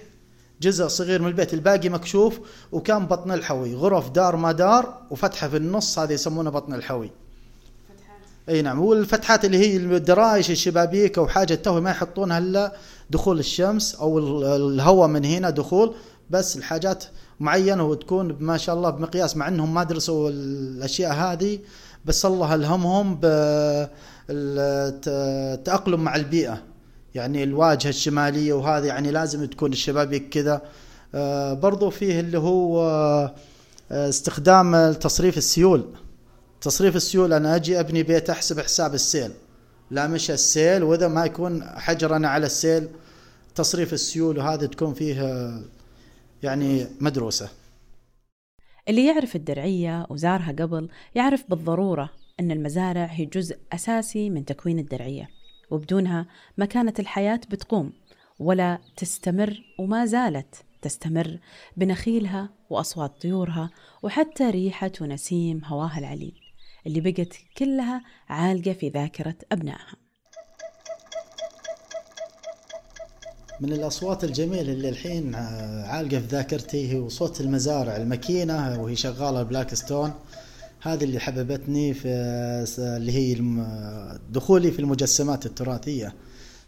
جزء 0.60 0.86
صغير 0.86 1.22
من 1.22 1.28
البيت 1.28 1.54
الباقي 1.54 1.88
مكشوف 1.88 2.40
وكان 2.72 3.06
بطن 3.06 3.30
الحوي 3.32 3.74
غرف 3.74 4.10
دار 4.10 4.36
ما 4.36 4.52
دار 4.52 5.06
وفتحة 5.10 5.48
في 5.48 5.56
النص 5.56 5.98
هذه 5.98 6.12
يسمونها 6.12 6.50
بطن 6.50 6.74
الحوي. 6.74 7.10
اي 8.48 8.62
نعم 8.62 8.80
والفتحات 8.80 9.44
اللي 9.44 9.58
هي 9.58 9.76
الدرايش 9.76 10.50
الشبابيك 10.50 11.18
أو 11.18 11.28
حاجة 11.28 11.54
تو 11.54 11.80
ما 11.80 11.90
يحطونها 11.90 12.38
إلا 12.38 12.72
دخول 13.10 13.38
الشمس 13.38 13.94
أو 13.94 14.18
الهواء 14.56 15.08
من 15.08 15.24
هنا 15.24 15.50
دخول 15.50 15.94
بس 16.30 16.56
الحاجات 16.56 17.04
معينة 17.40 17.84
وتكون 17.84 18.36
ما 18.40 18.56
شاء 18.56 18.74
الله 18.74 18.90
بمقياس 18.90 19.36
مع 19.36 19.48
إنهم 19.48 19.74
ما 19.74 19.82
درسوا 19.82 20.30
الأشياء 20.30 21.12
هذه 21.14 21.58
بس 22.04 22.26
الله 22.26 22.54
ألهمهم 22.54 23.14
بالتاقلم 24.28 26.00
مع 26.00 26.16
البيئة. 26.16 26.62
يعني 27.14 27.44
الواجهة 27.44 27.88
الشمالية 27.88 28.52
وهذه 28.52 28.86
يعني 28.86 29.10
لازم 29.10 29.46
تكون 29.46 29.72
الشبابيك 29.72 30.28
كذا. 30.28 30.62
آه، 31.14 31.52
برضو 31.54 31.90
فيه 31.90 32.20
اللي 32.20 32.38
هو 32.38 32.80
آه، 33.90 34.08
استخدام 34.08 34.92
تصريف 34.92 35.38
السيول. 35.38 35.84
تصريف 36.64 36.96
السيول 36.96 37.32
أنا 37.32 37.56
أجي 37.56 37.80
أبني 37.80 38.02
بيت 38.02 38.30
أحسب 38.30 38.60
حساب 38.60 38.94
السيل. 38.94 39.30
لا 39.90 40.06
مش 40.06 40.30
السيل 40.30 40.82
وإذا 40.82 41.08
ما 41.08 41.24
يكون 41.24 41.64
حجرنا 41.64 42.28
على 42.28 42.46
السيل 42.46 42.88
تصريف 43.54 43.92
السيول 43.92 44.38
وهذا 44.38 44.66
تكون 44.66 44.94
فيه 44.94 45.22
يعني 46.42 46.86
مدروسة. 47.00 47.48
اللي 48.88 49.06
يعرف 49.06 49.36
الدرعية 49.36 50.06
وزارها 50.10 50.52
قبل 50.52 50.88
يعرف 51.14 51.44
بالضرورة 51.48 52.10
إن 52.40 52.50
المزارع 52.50 53.04
هي 53.04 53.24
جزء 53.24 53.56
أساسي 53.72 54.30
من 54.30 54.44
تكوين 54.44 54.78
الدرعية 54.78 55.28
وبدونها 55.70 56.26
ما 56.56 56.66
كانت 56.66 57.00
الحياة 57.00 57.40
بتقوم 57.50 57.92
ولا 58.38 58.78
تستمر 58.96 59.62
وما 59.78 60.06
زالت 60.06 60.54
تستمر 60.82 61.38
بنخيلها 61.76 62.48
وأصوات 62.70 63.22
طيورها 63.22 63.70
وحتى 64.02 64.50
ريحة 64.50 64.92
ونسيم 65.00 65.64
هواها 65.64 65.98
العليل. 65.98 66.43
اللي 66.86 67.00
بقت 67.00 67.32
كلها 67.58 68.02
عالقة 68.28 68.72
في 68.72 68.88
ذاكرة 68.88 69.34
أبنائها. 69.52 69.96
من 73.60 73.72
الأصوات 73.72 74.24
الجميلة 74.24 74.72
اللي 74.72 74.88
الحين 74.88 75.34
عالقة 75.84 76.18
في 76.18 76.26
ذاكرتي 76.26 76.98
هو 76.98 77.08
صوت 77.08 77.40
المزارع 77.40 77.96
الماكينة 77.96 78.82
وهي 78.82 78.96
شغالة 78.96 79.42
بلاك 79.42 79.74
ستون. 79.74 80.12
هذه 80.80 81.04
اللي 81.04 81.18
حببتني 81.20 81.94
في 81.94 82.08
اللي 82.78 83.12
هي 83.12 83.34
دخولي 84.30 84.70
في 84.70 84.78
المجسمات 84.78 85.46
التراثية. 85.46 86.14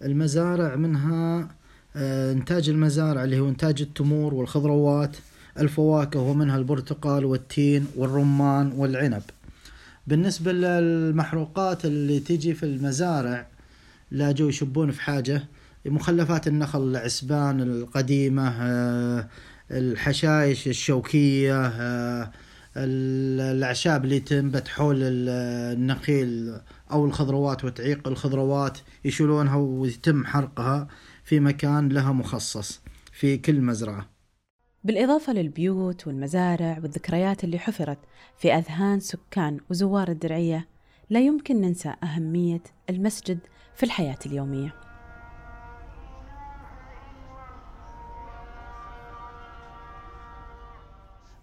المزارع 0.03 0.77
منها 0.77 1.49
آه، 1.97 2.33
إنتاج 2.33 2.69
المزارع 2.69 3.25
اللي 3.25 3.41
هو 3.41 3.49
إنتاج 3.49 3.83
التمور 3.83 4.35
والخضروات 4.35 5.17
الفواكه 5.59 6.21
ومنها 6.21 6.57
البرتقال 6.57 7.25
والتين 7.25 7.87
والرمان 7.97 8.73
والعنب. 8.77 9.23
بالنسبة 10.07 10.53
للمحروقات 10.53 11.85
اللي 11.85 12.21
تيجي 12.21 12.55
في 12.55 12.63
المزارع 12.63 13.49
لا 14.11 14.33
جو 14.33 14.49
يشبون 14.49 14.91
في 14.91 15.03
حاجة. 15.03 15.49
مخلفات 15.87 16.47
النخل 16.47 16.83
العسبان 16.83 17.61
القديمة 17.61 18.49
آه، 18.49 19.29
الحشائش 19.71 20.69
الشوكية 20.69 21.67
آه، 21.67 22.33
الأعشاب 22.77 24.05
اللي 24.05 24.21
تنبت 24.21 24.69
حول 24.69 24.97
النخيل 25.03 26.57
أو 26.93 27.07
الخضروات 27.07 27.65
وتعيق 27.65 28.09
الخضروات 28.09 28.79
يشيلونها 29.05 29.57
ويتم 29.57 30.25
حرقها 30.25 30.89
في 31.25 31.41
مكان 31.41 31.89
لها 31.89 32.13
مخصص 32.13 32.81
في 33.13 33.37
كل 33.37 33.61
مزرعة. 33.61 34.16
بالإضافة 34.87 35.33
للبيوت 35.33 36.07
والمزارع 36.07 36.79
والذكريات 36.83 37.45
اللي 37.45 37.59
حفرت 37.59 37.99
في 38.39 38.53
أذهان 38.55 39.01
سكان 39.01 39.61
وزوار 39.71 40.09
الدرعية 40.09 40.67
لا 41.11 41.21
يمكن 41.21 41.61
ننسى 41.61 41.95
أهمية 42.03 42.63
المسجد 42.91 43.39
في 43.77 43.83
الحياة 43.83 44.19
اليومية. 44.27 44.75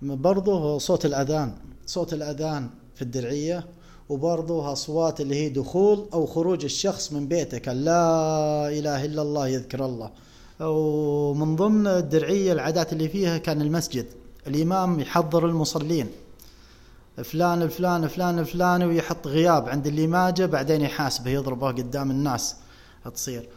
برضه 0.02 0.78
صوت 0.78 1.06
الأذان 1.06 1.56
صوت 1.86 2.14
الأذان 2.14 2.70
في 2.96 3.02
الدرعية 3.02 3.68
وبرضه 4.10 4.72
أصوات 4.72 5.22
اللي 5.22 5.36
هي 5.36 5.50
دخول 5.50 6.10
أو 6.14 6.26
خروج 6.26 6.64
الشخص 6.64 7.14
من 7.14 7.28
بيتك 7.28 7.68
لا 7.68 8.68
إله 8.68 9.06
إلا 9.06 9.22
الله 9.22 9.48
يذكر 9.48 9.86
الله. 9.86 10.12
ومن 10.60 11.56
ضمن 11.56 11.88
الدرعية 11.88 12.54
العادات 12.54 12.94
اللي 12.94 13.10
فيها 13.10 13.38
كان 13.38 13.62
المسجد. 13.62 14.06
الإمام 14.48 15.00
يحضر 15.00 15.46
المصلين. 15.46 16.08
فلان 17.24 17.62
الفلان 17.62 18.08
فلان 18.08 18.40
الفلاني 18.40 18.86
ويحط 18.86 19.28
غياب 19.28 19.70
عند 19.70 19.88
اللي 19.88 20.08
ما 20.08 20.30
جاء 20.30 20.48
بعدين 20.48 20.82
يحاسبه 20.82 21.32
يضربه 21.32 21.68
قدام 21.68 22.12
الناس. 22.12 22.56
تصير. 23.14 23.50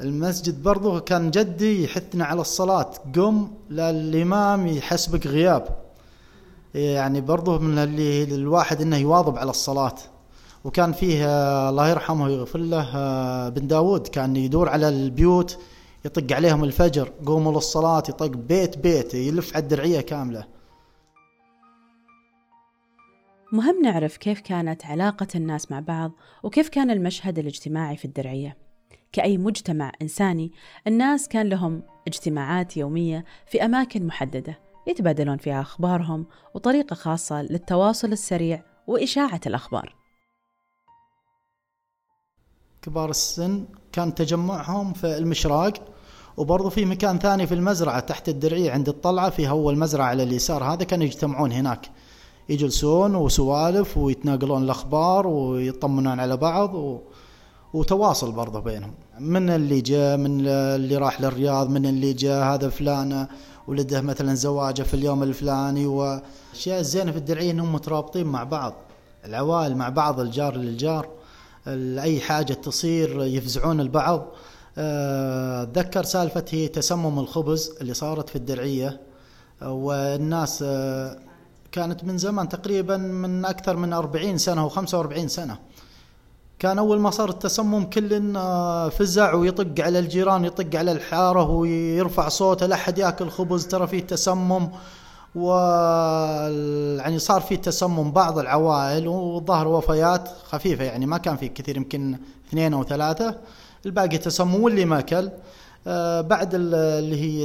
المسجد 0.00 0.62
برضو 0.62 1.00
كان 1.00 1.30
جدي 1.30 1.84
يحثنا 1.84 2.24
على 2.24 2.40
الصلاة. 2.40 2.90
قم 3.14 3.48
للإمام 3.70 4.66
يحسبك 4.66 5.26
غياب. 5.26 5.68
يعني 6.74 7.20
برضو 7.20 7.58
من 7.58 7.78
اللي 7.78 8.24
الواحد 8.24 8.80
إنه 8.80 8.96
يواظب 8.96 9.38
على 9.38 9.50
الصلاة. 9.50 9.94
وكان 10.64 10.92
فيه 10.92 11.24
الله 11.68 11.88
يرحمه 11.88 12.24
ويغفر 12.24 12.58
له 12.58 13.48
بن 13.48 13.66
داود 13.66 14.06
كان 14.06 14.36
يدور 14.36 14.68
على 14.68 14.88
البيوت 14.88 15.58
يطق 16.04 16.36
عليهم 16.36 16.64
الفجر 16.64 17.12
قوموا 17.26 17.52
للصلاة 17.52 18.02
يطق 18.08 18.26
بيت 18.26 18.78
بيت 18.78 19.14
يلف 19.14 19.54
على 19.54 19.62
الدرعية 19.62 20.00
كاملة. 20.00 20.44
مهم 23.52 23.82
نعرف 23.82 24.16
كيف 24.16 24.40
كانت 24.40 24.86
علاقة 24.86 25.26
الناس 25.34 25.70
مع 25.70 25.80
بعض 25.80 26.12
وكيف 26.42 26.68
كان 26.68 26.90
المشهد 26.90 27.38
الاجتماعي 27.38 27.96
في 27.96 28.04
الدرعية. 28.04 28.56
كأي 29.12 29.38
مجتمع 29.38 29.92
إنساني 30.02 30.52
الناس 30.86 31.28
كان 31.28 31.48
لهم 31.48 31.82
اجتماعات 32.06 32.76
يومية 32.76 33.24
في 33.46 33.64
أماكن 33.64 34.06
محددة 34.06 34.58
يتبادلون 34.86 35.36
فيها 35.36 35.60
أخبارهم 35.60 36.26
وطريقة 36.54 36.94
خاصة 36.94 37.42
للتواصل 37.42 38.12
السريع 38.12 38.62
وإشاعة 38.86 39.40
الأخبار. 39.46 39.99
كبار 42.82 43.10
السن 43.10 43.64
كان 43.92 44.14
تجمعهم 44.14 44.92
في 44.92 45.18
المشراق 45.18 45.72
وبرضه 46.36 46.68
في 46.68 46.84
مكان 46.84 47.18
ثاني 47.18 47.46
في 47.46 47.54
المزرعة 47.54 48.00
تحت 48.00 48.28
الدرعية 48.28 48.70
عند 48.70 48.88
الطلعة 48.88 49.30
في 49.30 49.48
هو 49.48 49.70
المزرعة 49.70 50.06
على 50.06 50.22
اليسار 50.22 50.64
هذا 50.64 50.84
كانوا 50.84 51.04
يجتمعون 51.04 51.52
هناك. 51.52 51.90
يجلسون 52.48 53.14
وسوالف 53.14 53.98
ويتناقلون 53.98 54.62
الأخبار 54.62 55.26
ويطمنون 55.26 56.20
على 56.20 56.36
بعض 56.36 56.74
و... 56.74 56.98
وتواصل 57.74 58.32
برضه 58.32 58.60
بينهم. 58.60 58.94
من 59.18 59.50
اللي 59.50 59.80
جاء 59.80 60.16
من 60.16 60.46
اللي 60.46 60.96
راح 60.96 61.20
للرياض 61.20 61.70
من 61.70 61.86
اللي 61.86 62.12
جاء 62.12 62.44
هذا 62.44 62.68
فلانة 62.68 63.28
ولده 63.68 64.00
مثلا 64.00 64.34
زواجه 64.34 64.82
في 64.82 64.94
اليوم 64.94 65.22
الفلاني 65.22 65.86
وأشياء 65.86 66.80
الزينه 66.80 67.12
في 67.12 67.18
الدرعيه 67.18 67.50
إنهم 67.50 67.72
مترابطين 67.72 68.26
مع 68.26 68.44
بعض. 68.44 68.74
العوائل 69.24 69.76
مع 69.76 69.88
بعض 69.88 70.20
الجار 70.20 70.56
للجار. 70.56 71.19
أي 71.68 72.20
حاجة 72.20 72.52
تصير 72.52 73.24
يفزعون 73.24 73.80
البعض. 73.80 74.26
آه، 74.78 75.62
أتذكر 75.62 76.04
سالفة 76.04 76.44
هي 76.50 76.68
تسمم 76.68 77.18
الخبز 77.18 77.72
اللي 77.80 77.94
صارت 77.94 78.28
في 78.28 78.36
الدرعية. 78.36 79.00
والناس 79.62 80.64
آه، 80.66 81.18
كانت 81.72 82.04
من 82.04 82.18
زمان 82.18 82.48
تقريبا 82.48 82.96
من 82.96 83.44
أكثر 83.44 83.76
من 83.76 83.92
40 83.92 84.38
سنة 84.38 84.68
و45 84.68 85.26
سنة. 85.26 85.58
كان 86.58 86.78
أول 86.78 87.00
ما 87.00 87.10
صار 87.10 87.28
التسمم 87.28 87.84
كل 87.84 88.36
آه، 88.36 88.88
فزع 88.88 89.34
ويطق 89.34 89.84
على 89.84 89.98
الجيران 89.98 90.44
يطق 90.44 90.78
على 90.78 90.92
الحارة 90.92 91.50
ويرفع 91.50 92.28
صوته 92.28 92.66
لا 92.66 92.74
أحد 92.74 92.98
يأكل 92.98 93.30
خبز 93.30 93.66
ترى 93.66 93.86
فيه 93.86 94.00
تسمم. 94.00 94.68
و 95.34 95.50
يعني 96.98 97.18
صار 97.18 97.40
في 97.40 97.56
تسمم 97.56 98.12
بعض 98.12 98.38
العوائل 98.38 99.08
وظهر 99.08 99.68
وفيات 99.68 100.28
خفيفة 100.44 100.84
يعني 100.84 101.06
ما 101.06 101.18
كان 101.18 101.36
في 101.36 101.48
كثير 101.48 101.76
يمكن 101.76 102.18
اثنين 102.48 102.74
أو 102.74 102.84
ثلاثة. 102.84 103.38
الباقي 103.86 104.18
تسمم 104.18 104.54
واللي 104.54 104.84
ما 104.84 104.98
اكل 104.98 105.30
آه، 105.86 106.20
بعد 106.20 106.50
اللي 106.54 107.20
هي 107.20 107.44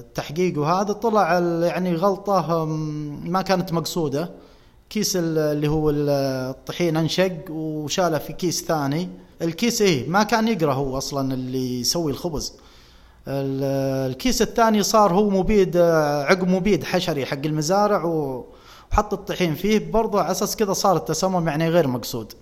التحقيق 0.00 0.58
وهذا 0.58 0.92
طلع 0.92 1.38
يعني 1.66 1.94
غلطة 1.94 2.64
ما 3.24 3.42
كانت 3.42 3.72
مقصودة. 3.72 4.30
كيس 4.90 5.16
اللي 5.16 5.68
هو 5.68 5.90
الطحين 5.90 6.96
أنشق 6.96 7.50
وشاله 7.50 8.18
في 8.18 8.32
كيس 8.32 8.64
ثاني. 8.64 9.08
الكيس 9.42 9.82
إيه 9.82 10.08
ما 10.08 10.22
كان 10.22 10.48
يقرأ 10.48 10.72
هو 10.74 10.98
أصلا 10.98 11.34
اللي 11.34 11.80
يسوي 11.80 12.12
الخبز. 12.12 12.52
الكيس 13.28 14.42
الثاني 14.42 14.82
صار 14.82 15.12
هو 15.14 15.30
مبيد 15.30 15.76
عقب 15.76 16.48
مبيد 16.48 16.84
حشري 16.84 17.26
حق 17.26 17.38
المزارع 17.44 18.04
وحط 18.04 19.12
الطحين 19.12 19.54
فيه. 19.54 19.90
برضه 19.90 20.20
على 20.20 20.30
أساس 20.30 20.56
كذا 20.56 20.72
صار 20.72 20.96
التسمم 20.96 21.48
يعني 21.48 21.68
غير 21.68 21.88
مقصود. 21.88 22.32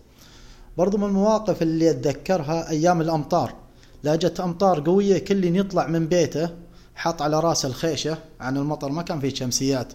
برضو 0.78 0.98
من 0.98 1.04
المواقف 1.04 1.62
اللي 1.62 1.90
أتذكرها 1.90 2.70
أيام 2.70 3.00
الأمطار. 3.00 3.54
لا 4.02 4.16
جت 4.16 4.40
أمطار 4.40 4.80
قوية 4.80 5.18
كل 5.18 5.56
يطلع 5.56 5.86
من 5.86 6.06
بيته 6.06 6.48
حط 6.94 7.22
على 7.22 7.40
راسه 7.40 7.68
الخيشة 7.68 8.18
عن 8.40 8.56
المطر 8.56 8.88
ما 8.88 9.02
كان 9.02 9.20
فيه 9.20 9.34
شمسيات. 9.34 9.92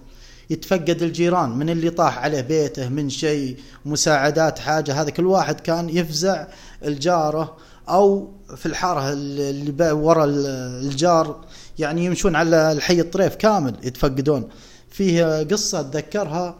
يتفقد 0.49 1.01
الجيران 1.01 1.49
من 1.49 1.69
اللي 1.69 1.89
طاح 1.89 2.17
عليه 2.19 2.41
بيته 2.41 2.89
من 2.89 3.09
شيء 3.09 3.57
مساعدات 3.85 4.59
حاجة. 4.59 5.01
هذا 5.01 5.09
كل 5.09 5.25
واحد 5.25 5.59
كان 5.59 5.89
يفزع 5.89 6.47
الجارة 6.85 7.57
أو 7.89 8.31
في 8.55 8.65
الحارة 8.65 9.13
اللي 9.13 9.91
ورا 9.91 10.25
الجار 10.25 11.45
يعني 11.79 12.05
يمشون 12.05 12.35
على 12.35 12.71
الحي 12.71 12.99
الطريف 12.99 13.35
كامل 13.35 13.75
يتفقدون. 13.83 14.49
فيه 14.89 15.43
قصة 15.43 15.79
أتذكرها 15.79 16.55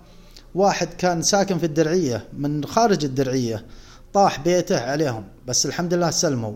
واحد 0.55 0.87
كان 0.87 1.21
ساكن 1.21 1.57
في 1.57 1.65
الدرعية 1.65 2.27
من 2.37 2.65
خارج 2.65 3.05
الدرعية 3.05 3.65
طاح 4.13 4.39
بيته 4.39 4.79
عليهم 4.79 5.23
بس 5.47 5.65
الحمد 5.65 5.93
لله 5.93 6.09
سلموا. 6.09 6.53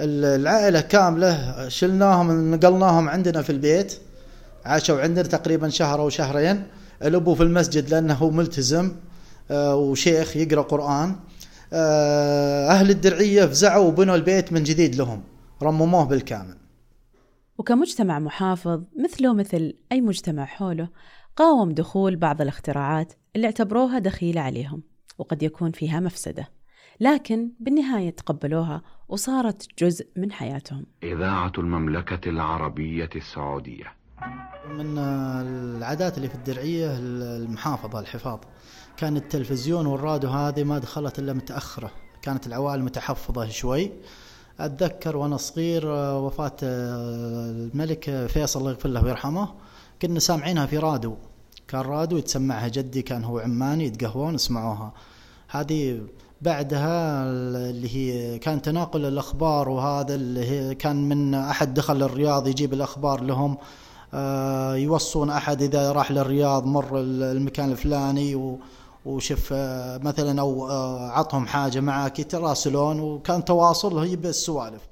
العائلة 0.00 0.80
كاملة 0.80 1.68
شلناهم 1.68 2.54
نقلناهم 2.54 3.08
عندنا 3.08 3.42
في 3.42 3.50
البيت 3.50 3.98
عاشوا 4.64 5.00
عندنا 5.00 5.28
تقريبا 5.28 5.68
شهر 5.68 6.00
أو 6.00 6.08
شهرين. 6.08 6.66
الأبو 7.02 7.34
في 7.34 7.42
المسجد 7.42 7.90
لأنه 7.90 8.30
ملتزم 8.30 8.92
آه، 9.50 9.76
وشيخ 9.76 10.36
يقرأ 10.36 10.62
قرآن. 10.62 11.16
آه، 11.72 12.68
أهل 12.70 12.90
الدرعية 12.90 13.46
فزعوا 13.46 13.88
وبنوا 13.88 14.14
البيت 14.14 14.52
من 14.52 14.62
جديد 14.62 14.94
لهم. 14.94 15.22
رمموه 15.62 16.04
بالكامل. 16.04 16.56
وكمجتمع 17.58 18.18
محافظ 18.18 18.82
مثله 19.04 19.34
مثل 19.34 19.74
أي 19.92 20.00
مجتمع 20.00 20.44
حوله 20.44 20.88
قاوم 21.36 21.72
دخول 21.72 22.16
بعض 22.16 22.40
الاختراعات 22.40 23.12
اللي 23.36 23.46
اعتبروها 23.46 23.98
دخيلة 23.98 24.40
عليهم 24.40 24.82
وقد 25.18 25.42
يكون 25.42 25.70
فيها 25.70 26.00
مفسدة 26.00 26.48
لكن 27.00 27.50
بالنهاية 27.60 28.10
تقبلوها 28.10 28.82
وصارت 29.08 29.66
جزء 29.78 30.06
من 30.16 30.32
حياتهم. 30.32 30.86
إذاعة 31.02 31.52
المملكة 31.58 32.30
العربية 32.30 33.10
السعودية. 33.16 33.92
من 34.68 34.98
العادات 34.98 36.16
اللي 36.16 36.28
في 36.28 36.34
الدرعية 36.34 36.98
المحافظة 36.98 38.00
الحفاظ. 38.00 38.38
كان 38.96 39.16
التلفزيون 39.16 39.86
والراديو 39.86 40.30
هذه 40.30 40.64
ما 40.64 40.78
دخلت 40.78 41.18
إلا 41.18 41.32
متأخرة. 41.32 41.90
كانت 42.22 42.46
العوائل 42.46 42.82
متحفظة 42.82 43.48
شوي. 43.48 43.90
أتذكر 44.60 45.16
وأنا 45.16 45.36
صغير 45.36 45.86
وفاة 46.16 46.56
الملك 46.62 48.26
فيصل 48.26 48.60
الله 48.60 48.70
يغفر 48.70 48.88
له 48.88 49.04
ويرحمه 49.04 49.48
كنا 50.02 50.20
سامعينها 50.20 50.66
في 50.66 50.78
راديو. 50.78 51.16
كان 51.68 51.80
راديو 51.80 52.18
يتسمعها 52.18 52.68
جدي 52.68 53.02
كان 53.02 53.24
هو 53.24 53.38
عماني 53.38 53.84
يتقهوون 53.84 54.34
يسمعوها. 54.34 54.92
هذه 55.48 56.00
بعدها 56.42 57.24
اللي 57.70 57.96
هي 57.96 58.38
كان 58.38 58.62
تناقل 58.62 59.04
الأخبار 59.04 59.68
وهذا 59.68 60.14
اللي 60.14 60.50
هي 60.50 60.74
كان 60.74 61.08
من 61.08 61.34
أحد 61.34 61.74
دخل 61.74 62.02
الرياض 62.02 62.48
يجيب 62.48 62.72
الأخبار 62.72 63.20
لهم 63.20 63.58
آه، 64.14 64.74
يوصون 64.76 65.30
أحد 65.30 65.62
إذا 65.62 65.92
راح 65.92 66.12
للرياض 66.12 66.66
مر 66.66 67.00
المكان 67.00 67.70
الفلاني 67.70 68.58
وشف 69.06 69.52
آه، 69.52 69.98
مثلا 69.98 70.40
أو 70.40 70.70
آه، 70.70 71.10
عطهم 71.10 71.46
حاجة 71.46 71.80
معك 71.80 72.18
يتراسلون 72.18 73.00
وكان 73.00 73.44
تواصل 73.44 73.98
هي 73.98 74.16
بالسوالف. 74.16 74.82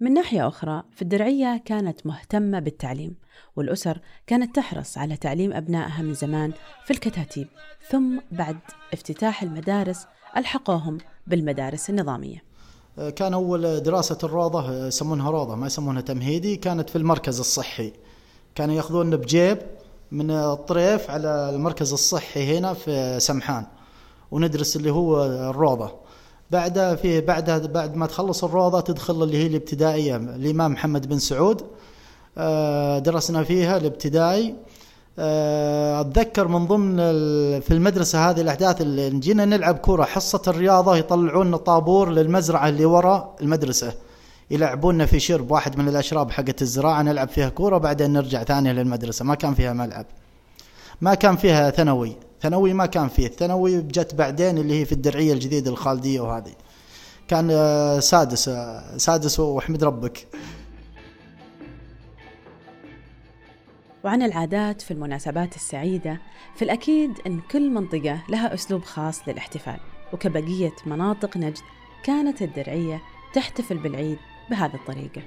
من 0.00 0.14
ناحية 0.14 0.48
أخرى 0.48 0.82
في 0.90 1.02
الدرعية 1.02 1.62
كانت 1.64 2.06
مهتمة 2.06 2.58
بالتعليم 2.58 3.16
والأسر 3.56 4.00
كانت 4.26 4.56
تحرص 4.56 4.98
على 4.98 5.16
تعليم 5.16 5.52
أبنائها 5.52 6.02
من 6.02 6.14
زمان 6.14 6.52
في 6.84 6.90
الكتاتيب 6.90 7.48
ثم 7.90 8.18
بعد 8.32 8.56
افتتاح 8.92 9.42
المدارس 9.42 10.06
ألحقوهم 10.36 10.98
بالمدارس 11.26 11.90
النظامية 11.90 12.42
آه، 12.98 13.10
كان 13.10 13.34
أول 13.34 13.80
دراسة 13.80 14.18
الروضة 14.24 14.86
يسمونها 14.86 15.30
روضة 15.30 15.54
ما 15.54 15.66
يسمونها 15.66 16.02
تمهيدي 16.02 16.56
كانت 16.56 16.90
في 16.90 16.96
المركز 16.96 17.40
الصحي 17.40 17.92
كانوا 18.54 18.74
يأخذون 18.74 19.16
بجيب 19.16 19.58
من 20.12 20.30
الطريف 20.30 21.10
على 21.10 21.50
المركز 21.54 21.92
الصحي 21.92 22.58
هنا 22.58 22.74
في 22.74 23.20
سمحان 23.20 23.64
وندرس 24.30 24.76
اللي 24.76 24.90
هو 24.90 25.24
الروضة. 25.24 25.90
بعدها 26.50 26.94
في 26.94 27.20
بعدها 27.20 27.58
بعد 27.58 27.96
ما 27.96 28.06
تخلص 28.06 28.44
الروضة 28.44 28.80
تدخل 28.80 29.22
اللي 29.22 29.36
هي 29.36 29.46
الابتدائية 29.46 30.16
الإمام 30.16 30.72
محمد 30.72 31.08
بن 31.08 31.18
سعود 31.18 31.62
آه، 32.38 32.98
درسنا 32.98 33.44
فيها 33.44 33.76
الابتدائي. 33.76 34.54
آه، 35.18 36.00
أتذكر 36.00 36.48
من 36.48 36.66
ضمن 36.66 36.96
في 37.60 37.70
المدرسة 37.70 38.30
هذه 38.30 38.40
الأحداث 38.40 38.80
اللي 38.80 39.10
جينا 39.10 39.44
نلعب 39.44 39.78
كورة 39.78 40.04
حصة 40.04 40.42
الرياضة 40.48 40.96
يطلعون 40.96 41.56
طابور 41.56 42.10
للمزرعة 42.10 42.68
اللي 42.68 42.84
وراء 42.84 43.36
المدرسة. 43.40 43.92
يلعبونا 44.52 45.06
في 45.06 45.20
شرب 45.20 45.50
واحد 45.50 45.78
من 45.78 45.88
الأشراب 45.88 46.30
حقت 46.30 46.62
الزراعة 46.62 47.02
نلعب 47.02 47.28
فيها 47.28 47.48
كورة 47.48 47.78
بعدين 47.78 48.12
نرجع 48.12 48.44
ثانية 48.44 48.72
للمدرسة. 48.72 49.24
ما 49.24 49.34
كان 49.34 49.54
فيها 49.54 49.72
ملعب. 49.72 50.06
ما 51.00 51.14
كان 51.14 51.36
فيها 51.36 51.70
ثانوي. 51.70 52.16
ثانوي 52.42 52.72
ما 52.72 52.86
كان 52.86 53.08
فيه. 53.08 53.26
الثانوي 53.26 53.82
جت 53.82 54.14
بعدين 54.14 54.58
اللي 54.58 54.80
هي 54.80 54.84
في 54.84 54.92
الدرعية 54.92 55.32
الجديدة 55.32 55.70
الخالدية 55.70 56.20
وهذه. 56.20 56.52
كان 57.28 57.48
آه، 57.52 58.00
سادس 58.00 58.48
آه، 58.48 58.96
سادس 58.96 59.40
واحمد 59.40 59.84
ربك. 59.84 60.26
وعن 64.04 64.22
العادات 64.22 64.82
في 64.82 64.90
المناسبات 64.90 65.56
السعيدة 65.56 66.20
في 66.56 66.62
الأكيد 66.62 67.10
أن 67.26 67.40
كل 67.50 67.70
منطقة 67.70 68.22
لها 68.28 68.54
أسلوب 68.54 68.82
خاص 68.82 69.28
للاحتفال. 69.28 69.78
وكبقية 70.12 70.72
مناطق 70.86 71.36
نجد 71.36 71.58
كانت 72.04 72.42
الدرعية 72.42 73.02
تحتفل 73.34 73.78
بالعيد 73.78 74.18
بهذه 74.50 74.74
الطريقة. 74.74 75.22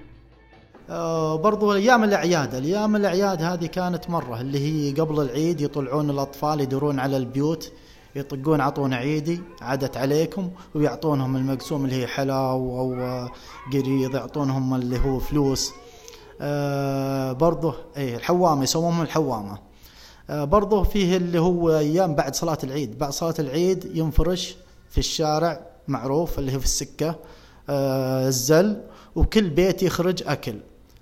آه 0.89 1.35
برضو 1.35 1.73
أيام 1.73 2.03
الأعياد 2.03 2.55
الأيام 2.55 2.95
الأعياد 2.95 3.41
هذه 3.41 3.65
كانت 3.65 4.09
مرة 4.09 4.41
اللي 4.41 4.59
هي 4.59 4.93
قبل 4.93 5.21
العيد 5.21 5.61
يطلعون 5.61 6.09
الأطفال 6.09 6.61
يدورون 6.61 6.99
على 6.99 7.17
البيوت 7.17 7.71
يطقون 8.15 8.61
عطونا 8.61 8.95
عيدي 8.95 9.41
عادت 9.61 9.97
عليكم 9.97 10.49
ويعطونهم 10.75 11.35
المقسوم 11.35 11.85
اللي 11.85 11.95
هي 11.95 12.07
حلاو 12.07 12.79
أو 12.79 12.95
قريض 13.73 14.15
يعطونهم 14.15 14.75
اللي 14.75 14.99
هو 14.99 15.19
فلوس. 15.19 15.71
آه 16.41 17.31
برضه 17.31 17.75
إيه 17.97 18.15
الحوامة 18.15 18.63
يسمونهم 18.63 19.01
الحوامة. 19.01 19.57
آه 20.29 20.43
برضه 20.43 20.83
فيه 20.83 21.17
اللي 21.17 21.39
هو 21.39 21.77
أيام 21.77 22.15
بعد 22.15 22.35
صلاة 22.35 22.57
العيد 22.63 22.97
بعد 22.97 23.11
صلاة 23.11 23.35
العيد 23.39 23.97
ينفرش 23.97 24.55
في 24.89 24.97
الشارع 24.97 25.61
معروف 25.87 26.39
اللي 26.39 26.55
هو 26.55 26.59
في 26.59 26.65
السكة. 26.65 27.15
آه 27.69 28.27
الزل. 28.27 28.81
وكل 29.15 29.49
بيت 29.49 29.83
يخرج 29.83 30.23
أكل. 30.27 30.55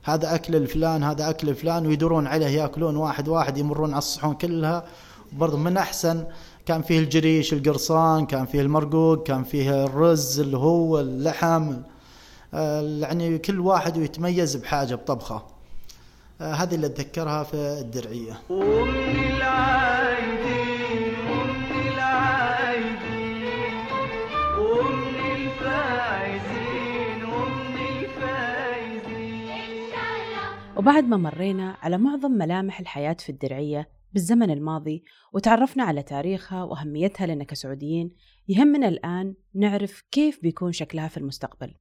هذا 0.04 0.36
أكل 0.36 0.56
الفلان 0.56 1.04
هذا 1.04 1.30
أكل 1.30 1.50
الفلان 1.50 1.88
ويدورون 1.88 2.28
عليه 2.28 2.48
يأكلون 2.48 2.96
واحد 2.96 3.28
واحد 3.28 3.58
يمرون 3.58 3.90
على 3.90 3.98
الصحون 3.98 4.34
كلها. 4.34 4.86
برضه 5.34 5.58
من 5.58 5.78
أحسن 5.78 6.26
كان 6.66 6.82
فيه 6.82 7.00
الجريش 7.00 7.54
القرصان 7.54 8.26
كان 8.26 8.46
فيه 8.46 8.62
المرقوق 8.62 9.24
كان 9.24 9.44
فيه 9.44 9.86
الرز 9.86 10.40
اللي 10.40 10.58
هو 10.58 11.00
اللحم 11.00 11.74
آه، 12.54 12.82
يعني 12.82 13.38
كل 13.38 13.60
واحد 13.60 13.98
يتميز 13.98 14.56
بحاجة 14.56 14.96
بطبخة. 14.96 15.46
آه، 16.42 16.54
هذه 16.54 16.76
اللي 16.76 16.88
أتذكرها 16.88 17.44
في 17.44 17.56
الدرعية. 17.56 18.40
وبعد 30.78 31.04
ما 31.04 31.18
مرينا 31.18 31.78
على 31.82 31.98
معظم 31.98 32.32
ملامح 32.32 32.80
الحياة 32.80 33.14
في 33.14 33.30
الدرعية 33.30 33.90
بالزمن 34.14 34.52
الماضي 34.52 35.04
وتعرفنا 35.34 35.84
على 35.84 36.04
تاريخها 36.04 36.64
وأهميتها 36.64 37.28
لنا 37.28 37.44
كسعوديين 37.44 38.12
يهمنا 38.48 38.88
الآن 38.88 39.36
نعرف 39.54 40.04
كيف 40.12 40.40
بيكون 40.42 40.72
شكلها 40.72 41.08
في 41.08 41.18
المستقبل. 41.18 41.74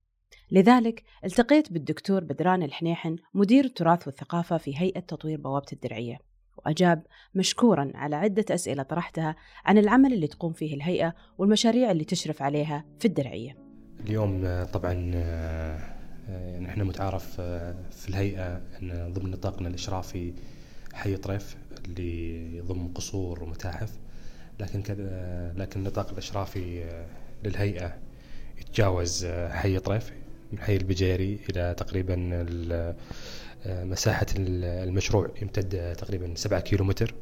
لذلك 0.51 1.03
التقيت 1.25 1.73
بالدكتور 1.73 2.25
بدران 2.25 2.63
الحنيحن 2.63 3.17
مدير 3.35 3.65
التراث 3.65 4.07
والثقافة 4.07 4.57
في 4.57 4.79
هيئة 4.79 5.01
تطوير 5.01 5.41
بوابة 5.41 5.67
الدرعية. 5.73 6.19
وأجاب 6.59 7.03
مشكورا 7.35 7.93
على 7.95 8.17
عدة 8.17 8.45
أسئلة 8.51 8.83
طرحتها 8.83 9.37
عن 9.65 9.79
العمل 9.79 10.13
اللي 10.13 10.27
تقوم 10.27 10.53
فيه 10.53 10.75
الهيئة 10.75 11.15
والمشاريع 11.39 11.91
اللي 11.91 12.05
تشرف 12.05 12.43
عليها 12.43 12.85
في 12.99 13.05
الدرعية. 13.05 13.57
اليوم 14.01 14.65
طبعا 14.73 15.13
آه، 16.31 16.57
آه، 16.57 16.61
نحن 16.61 16.83
متعارف 16.83 17.41
في 17.91 18.09
الهيئة 18.09 18.61
أن 18.83 19.13
ضمن 19.13 19.31
نطاقنا 19.31 19.69
الإشرافي 19.69 20.33
حي 20.93 21.17
طريف 21.17 21.57
اللي 21.85 22.57
يضم 22.57 22.89
قصور 22.95 23.43
ومتاحف. 23.43 23.93
لكن 24.61 24.83
كذا 24.83 25.53
لكن 25.57 25.81
النطاق 25.81 26.11
الإشرافي 26.11 26.85
للهيئة 27.45 27.95
يتجاوز 28.61 29.27
حي 29.51 29.79
طريف 29.79 30.13
من 30.53 30.59
حي 30.59 30.77
البجيري 30.77 31.39
إلى 31.51 31.75
تقريبا 31.77 32.17
مساحة 33.67 34.27
المشروع 34.39 35.31
يمتد 35.43 35.97
تقريبا 35.97 36.33
سبعة 36.37 36.61
كيلو 36.61 36.85
متر 36.85 37.15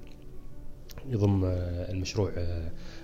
يضم 1.08 1.44
المشروع 1.44 2.32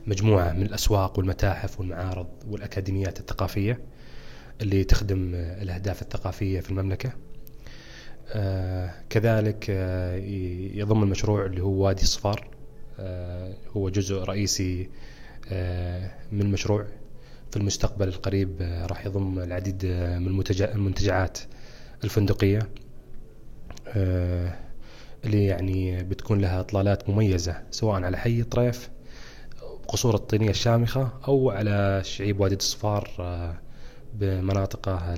مجموعة 0.06 0.52
من 0.52 0.62
الأسواق 0.62 1.18
والمتاحف 1.18 1.80
والمعارض 1.80 2.26
والأكاديميات 2.48 3.20
الثقافية. 3.20 3.80
اللي 4.60 4.84
تخدم 4.84 5.34
الأهداف 5.34 6.02
الثقافية 6.02 6.60
في 6.60 6.70
المملكة. 6.70 7.12
كذلك 9.10 9.68
يضم 10.74 11.02
المشروع 11.02 11.46
اللي 11.46 11.62
هو 11.62 11.86
وادي 11.86 12.02
الصفار. 12.02 12.48
هو 13.76 13.88
جزء 13.88 14.16
رئيسي 14.16 14.90
من 16.32 16.40
المشروع 16.40 16.86
في 17.50 17.56
المستقبل 17.56 18.08
القريب 18.08 18.56
راح 18.90 19.06
يضم 19.06 19.38
العديد 19.38 19.86
من 19.86 20.42
المنتجعات 20.60 21.38
الفندقية. 22.04 22.68
آه، 23.88 24.54
اللي 25.24 25.44
يعني 25.44 26.02
بتكون 26.04 26.40
لها 26.40 26.60
إطلالات 26.60 27.10
مميزة 27.10 27.62
سواء 27.70 28.02
على 28.04 28.16
حي 28.18 28.42
طريف 28.42 28.90
قصور 29.88 30.14
الطينية 30.14 30.50
الشامخة 30.50 31.12
أو 31.28 31.50
على 31.50 32.00
شعيب 32.04 32.40
وادي 32.40 32.54
الصفار 32.54 33.10
آه، 34.22 34.40
بمناطقه 34.40 35.14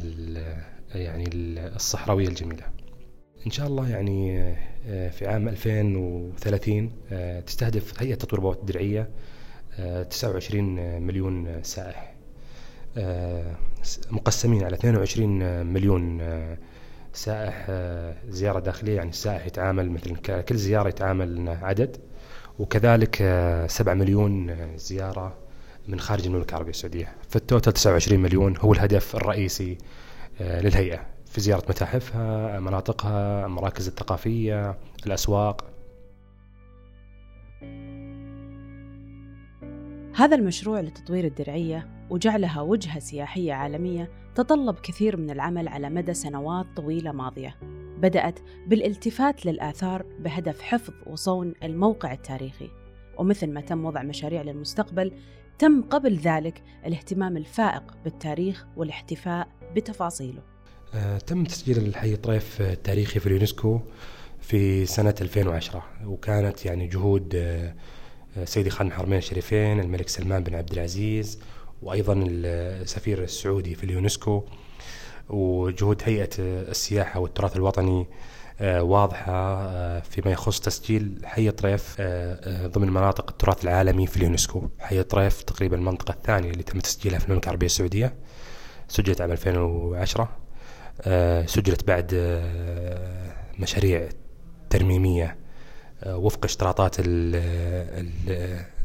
يعني 0.94 1.24
الصحراوية 1.76 2.28
الجميلة. 2.28 2.62
إن 3.46 3.50
شاء 3.50 3.66
الله 3.66 3.88
يعني 3.88 4.40
آه، 4.86 5.08
في 5.08 5.26
عام 5.26 5.48
2030 5.48 6.92
تستهدف 7.46 8.02
هيئة 8.02 8.14
تطوير 8.14 8.40
بوابة 8.40 8.60
الدرعية 8.60 9.10
29 10.10 11.00
مليون 11.02 11.62
سائح. 11.62 12.14
مقسمين 14.10 14.64
على 14.64 14.74
22 14.74 15.66
مليون 15.66 16.20
سائح 17.12 17.66
آه، 17.70 18.14
زيارة 18.28 18.60
داخلية 18.60 18.96
يعني 18.96 19.10
السائح 19.10 19.46
يتعامل 19.46 19.90
مثل 19.90 20.16
كل 20.42 20.56
زيارة 20.56 20.88
يتعامل 20.88 21.48
عدد. 21.48 21.96
وكذلك 22.58 23.16
7 23.68 23.92
آه، 23.92 23.96
مليون 23.96 24.50
آه، 24.50 24.76
زيارة 24.76 25.36
من 25.88 26.00
خارج 26.00 26.26
المملكة 26.26 26.50
العربية 26.50 26.70
السعودية. 26.70 27.16
فالتوتال 27.28 27.72
29 27.72 28.20
مليون 28.20 28.56
هو 28.56 28.72
الهدف 28.72 29.16
الرئيسي 29.16 29.78
للهيئة. 30.40 31.06
في 31.26 31.40
زيارة 31.40 31.64
متاحفها 31.68 32.60
مناطقها 32.60 33.46
المراكز 33.46 33.88
الثقافية 33.88 34.78
الأسواق. 35.06 35.70
هذا 40.14 40.36
المشروع 40.36 40.80
لتطوير 40.80 41.24
الدرعية 41.24 41.88
وجعلها 42.10 42.60
وجهة 42.60 42.98
سياحية 42.98 43.52
عالمية 43.52 44.10
تطلب 44.34 44.78
كثير 44.78 45.16
من 45.16 45.30
العمل 45.30 45.68
على 45.68 45.90
مدى 45.90 46.14
سنوات 46.14 46.66
طويلة 46.76 47.12
ماضية. 47.12 47.56
بدأت 47.98 48.40
بالالتفات 48.66 49.46
للآثار 49.46 50.02
بهدف 50.20 50.60
حفظ 50.60 50.94
وصون 51.06 51.54
الموقع 51.62 52.12
التاريخي. 52.12 52.70
ومثل 53.18 53.50
ما 53.50 53.60
تم 53.60 53.84
وضع 53.84 54.02
مشاريع 54.02 54.42
للمستقبل 54.42 55.12
تم 55.58 55.82
قبل 55.82 56.16
ذلك 56.16 56.62
الاهتمام 56.86 57.36
الفائق 57.36 57.82
بالتاريخ 58.04 58.66
والاحتفاء 58.76 59.48
بتفاصيله. 59.76 60.42
آه، 60.94 61.18
تم 61.18 61.44
تسجيل 61.44 61.78
الحي 61.78 62.16
طريف 62.16 62.60
التاريخي 62.60 63.20
في 63.20 63.26
اليونسكو 63.26 63.80
في 64.40 64.86
سنة 64.86 65.14
2010 65.20 65.82
وكانت 66.04 66.66
يعني 66.66 66.86
جهود 66.86 67.32
آه، 67.34 67.74
سيدي 68.44 68.70
خادم 68.70 68.88
الحرمين 68.90 69.18
الشريفين 69.18 69.80
الملك 69.80 70.08
سلمان 70.08 70.42
بن 70.42 70.54
عبد 70.54 70.72
العزيز 70.72 71.38
وأيضا 71.82 72.24
السفير 72.28 73.22
السعودي 73.22 73.74
في 73.74 73.84
اليونسكو 73.84 74.44
وجهود 75.28 76.02
هيئة 76.04 76.30
السياحة 76.38 77.20
والتراث 77.20 77.56
الوطني 77.56 78.06
آه، 78.60 78.82
واضحة 78.82 79.32
آه، 79.32 80.00
فيما 80.00 80.30
يخص 80.30 80.60
تسجيل 80.60 81.20
حي 81.24 81.50
طريف 81.50 81.96
آه، 82.00 82.66
ضمن 82.66 82.90
مناطق 82.90 83.30
التراث 83.30 83.64
العالمي 83.64 84.06
في 84.06 84.16
اليونسكو. 84.16 84.68
حي 84.78 85.02
طريف 85.02 85.42
تقريبا 85.42 85.76
المنطقة 85.76 86.12
الثانية 86.12 86.50
اللي 86.50 86.62
تم 86.62 86.80
تسجيلها 86.80 87.18
في 87.18 87.24
المملكة 87.24 87.44
العربية 87.46 87.66
السعودية 87.66 88.14
سجلت 88.88 89.20
عام 89.20 89.32
2010 89.32 90.28
سجلت 91.46 91.86
بعد 91.86 92.14
مشاريع 93.58 94.08
ترميمية 94.70 95.36
وفق 96.06 96.44
اشتراطات 96.44 96.96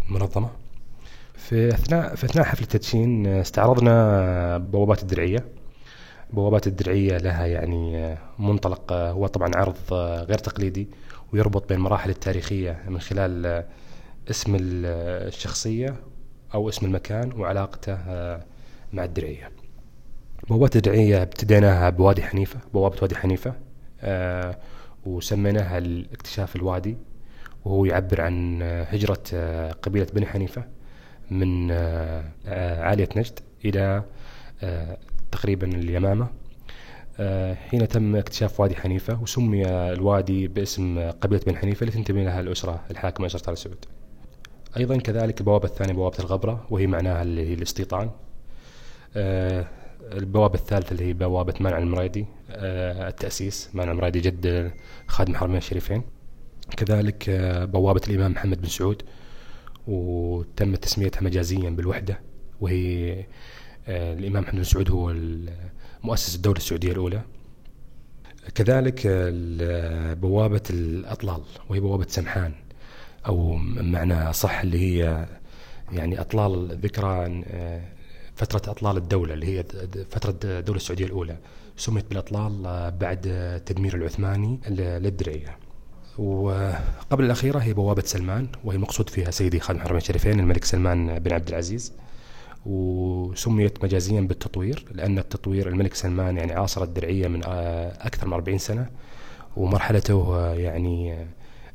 المنظمة. 0.10 0.50
في 1.36 1.70
أثناء 1.70 2.16
في 2.16 2.26
أثناء 2.26 2.46
حفل 2.46 2.64
التدشين 2.64 3.28
استعرضنا 3.28 4.58
بوابات 4.58 5.02
الدرعية. 5.02 5.46
بوابات 6.30 6.68
الدرعية 6.68 7.18
لها 7.18 7.46
يعني 7.46 8.16
منطلق 8.40 8.94
هو 8.94 9.28
طبعا 9.28 9.52
عرض 9.56 9.94
غير 10.30 10.38
تقليدي 10.38 10.88
ويربط 11.34 11.70
بين 11.70 11.78
المراحل 11.78 12.10
التاريخية 12.10 12.84
من 12.88 13.00
خلال 13.00 13.64
اسم 14.30 14.58
الشخصية 14.60 15.96
أو 16.54 16.70
اسم 16.70 16.86
المكان 16.86 17.32
وعلاقته 17.32 17.98
مع 18.94 19.04
الدرعية. 19.04 19.52
بوابات 20.50 20.76
الدرعية 20.76 21.22
ابتديناها 21.22 21.90
بوادي 21.90 22.24
حنيفة 22.24 22.60
بوابة 22.74 22.98
وادي 23.02 23.16
حنيفة 23.16 23.54
وسميناها 25.06 25.78
الاكتشاف 25.78 26.56
الوادي 26.56 26.98
وهو 27.66 27.86
يعبر 27.86 28.22
عن 28.22 28.62
هجرة 28.62 29.24
قبيلة 29.82 30.08
بني 30.14 30.26
حنيفة 30.26 30.64
من 31.32 31.72
آه، 31.72 32.24
آه، 32.46 32.84
عالية 32.84 33.10
نجد 33.16 33.40
إلى 33.66 34.04
آه، 34.64 34.98
تقريبا 35.34 35.68
اليمامة. 35.68 36.28
حين 37.70 37.88
تم 37.88 38.16
اكتشاف 38.16 38.60
وادي 38.60 38.76
حنيفة 38.76 39.22
وسمي 39.22 39.66
الوادي 39.68 40.48
باسم 40.48 41.12
قبيلة 41.12 41.42
بن 41.48 41.56
حنيفة 41.58 41.82
اللي 41.82 41.92
تنتمي 41.92 42.24
لها 42.24 42.40
الأسرة 42.40 42.82
الحاكمة 42.92 43.26
أسرة 43.26 43.52
آل 43.52 43.58
سعود 43.58 43.86
أيضا 44.78 44.98
كذلك 44.98 45.40
البوابة 45.40 45.66
الثانية 45.66 45.94
بوابة 45.94 46.18
الغبرة 46.20 46.66
وهي 46.70 46.88
معناها 46.88 47.22
اللي 47.22 47.50
هي 47.50 47.54
الاستيطان. 47.54 48.10
البوابة 50.12 50.56
الثالثة 50.56 50.92
اللي 50.92 51.06
هي 51.06 51.14
بوابة 51.14 51.54
مانع 51.60 51.78
المريدي. 51.78 52.26
التأسيس 52.50 53.70
مانع 53.74 53.92
المريدي 53.92 54.20
جد 54.20 54.72
خادم 55.08 55.32
الحرمين 55.32 55.58
الشريفين. 55.58 56.04
كذلك 56.78 57.30
بوابة 57.74 58.02
الإمام 58.08 58.32
محمد 58.32 58.62
بن 58.62 58.68
سعود 58.68 59.02
وتم 59.88 60.76
تسميتها 60.76 61.22
مجازيا 61.22 61.70
بالوحدة 61.70 62.20
وهي 62.62 63.12
آه، 63.20 63.26
الإمام 63.88 64.44
محمد 64.44 64.56
بن 64.56 64.64
سعود 64.64 64.92
هو 64.92 65.16
مؤسس 66.04 66.36
الدولة 66.36 66.58
السعودية 66.58 66.92
الأولى. 66.92 67.22
كذلك 68.56 69.02
بوابة 70.22 70.62
الأطلال 70.70 71.42
وهي 71.70 71.80
بوابة 71.80 72.06
سمحان 72.10 72.54
أو 73.28 73.54
معنى 73.56 74.34
صح 74.34 74.62
اللي 74.62 74.80
هي 74.80 75.28
يعني 75.92 76.22
أطلال 76.22 76.80
ذكرى 76.82 77.44
آه، 77.48 77.82
فترة 78.36 78.72
أطلال 78.72 78.98
الدولة 78.98 79.34
اللي 79.34 79.46
هي 79.46 79.64
فترة 80.10 80.36
الدولة 80.44 80.78
السعودية 80.78 81.06
الأولى. 81.06 81.38
سميت 81.78 82.06
بالأطلال 82.10 82.66
آه، 82.66 82.90
بعد 82.90 83.22
التدمير 83.26 83.96
العثماني 83.96 84.60
للدرعية. 84.70 85.58
وقبل 86.18 87.24
الأخيرة 87.26 87.60
هي 87.60 87.74
بوابة 87.74 88.04
سلمان 88.06 88.48
وهي 88.64 88.78
مقصود 88.78 89.10
فيها 89.10 89.32
سيدي 89.32 89.60
خادم 89.60 89.80
الحرمين 89.80 90.02
الشريفين 90.02 90.40
الملك 90.40 90.64
سلمان 90.64 91.20
بن 91.20 91.34
عبد 91.34 91.50
العزيز. 91.50 91.94
وسميت 92.66 93.84
مجازيا 93.84 94.22
بالتطوير 94.22 94.86
لأن 94.92 95.20
التطوير 95.20 95.68
الملك 95.68 95.94
سلمان 95.94 96.38
يعني 96.38 96.54
عاصر 96.54 96.84
الدرعية 96.84 97.28
من 97.28 97.42
أكثر 97.46 98.28
من 98.28 98.34
40 98.34 98.58
سنة 98.58 98.90
ومرحلته 99.58 100.52
يعني 100.54 101.26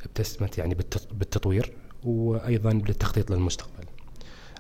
ابتسمت 0.04 0.58
يعني 0.58 0.74
بالتطوير 1.12 1.72
وأيضا 2.04 2.72
بالتخطيط 2.72 3.30
للمستقبل. 3.30 3.84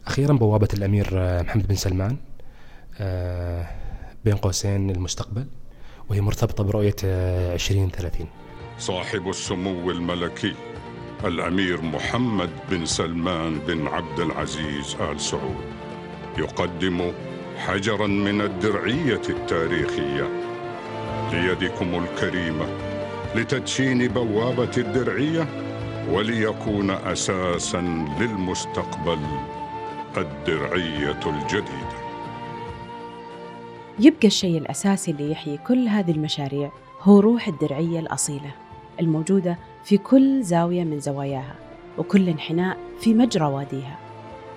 أخيرا 0.06 0.32
بوابة 0.32 0.68
الأمير 0.74 1.08
محمد 1.42 1.68
بن 1.68 1.74
سلمان 1.74 2.16
بين 4.24 4.36
قوسين 4.36 4.90
المستقبل 4.90 5.46
وهي 6.08 6.20
مرتبطة 6.20 6.64
برؤية 6.64 6.96
آه، 7.04 7.54
2030 7.54 8.26
صاحب 8.78 9.28
السمو 9.28 9.90
الملكي 9.90 10.54
الأمير 11.24 11.82
محمد 11.82 12.50
بن 12.70 12.86
سلمان 12.86 13.58
بن 13.58 13.86
عبد 13.86 14.20
العزيز 14.20 14.96
آل 15.00 15.20
سعود. 15.20 15.77
يقدم 16.38 17.12
حجرا 17.56 18.06
من 18.06 18.40
الدرعية 18.40 19.22
التاريخية. 19.28 20.28
ليدكم 21.32 22.04
الكريمه 22.04 22.66
لتدشين 23.34 24.08
بوابة 24.08 24.70
الدرعية 24.78 25.46
وليكون 26.10 26.90
أساسا 26.90 27.80
للمستقبل 28.20 29.18
الدرعية 30.16 31.20
الجديدة. 31.26 31.98
يبقى 33.98 34.26
الشيء 34.26 34.58
الأساسي 34.58 35.10
اللي 35.10 35.30
يحيي 35.32 35.56
كل 35.56 35.88
هذه 35.88 36.10
المشاريع 36.10 36.70
هو 37.02 37.20
روح 37.20 37.48
الدرعية 37.48 38.00
الأصيلة 38.00 38.50
الموجودة 39.00 39.58
في 39.84 39.98
كل 39.98 40.42
زاوية 40.42 40.84
من 40.84 41.00
زواياها 41.00 41.54
وكل 41.98 42.28
انحناء 42.28 42.76
في 43.00 43.14
مجرى 43.14 43.44
واديها 43.44 43.98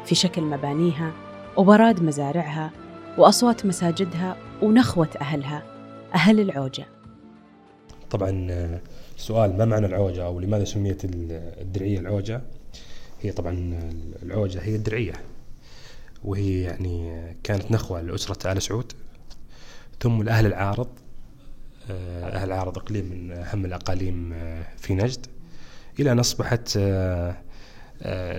في 0.06 0.16
شكل 0.16 0.42
مبانيها 0.42 1.12
وبراد 1.58 2.04
مزارعها 2.04 2.72
وأصوات 3.18 3.66
مساجدها 3.66 4.38
ونخوة 4.62 5.10
أهلها 5.22 5.64
أهل 6.16 6.40
العوجة. 6.40 6.86
طبعا 8.10 8.48
آه، 8.52 8.82
سؤال 9.18 9.58
ما 9.58 9.66
معنى 9.66 9.86
العوجة 9.86 10.26
أو 10.26 10.40
لماذا 10.40 10.64
سميت 10.66 11.06
ال- 11.06 11.32
الدرعية 11.62 12.00
العوجة؟ 12.00 12.42
هي 13.22 13.32
طبعا 13.32 13.80
العوجة 14.24 14.62
هي 14.62 14.76
الدرعية 14.76 15.14
وهي 16.24 16.62
يعني 16.62 17.12
آه، 17.12 17.36
كانت 17.44 17.72
نخوة 17.72 18.02
لأسرة 18.02 18.52
آل 18.52 18.62
سعود 18.62 18.94
ثم 20.00 20.22
الأهل 20.22 20.46
العارض 20.46 20.88
آه، 21.92 22.24
أهل 22.36 22.48
العارض 22.48 22.78
إقليم 22.78 23.06
من 23.06 23.32
أهم 23.32 23.66
الأقاليم 23.66 24.34
في 24.78 24.94
نجد 24.96 25.26
إلى 26.00 26.12
أن 26.12 26.20
أصبحت 26.20 26.78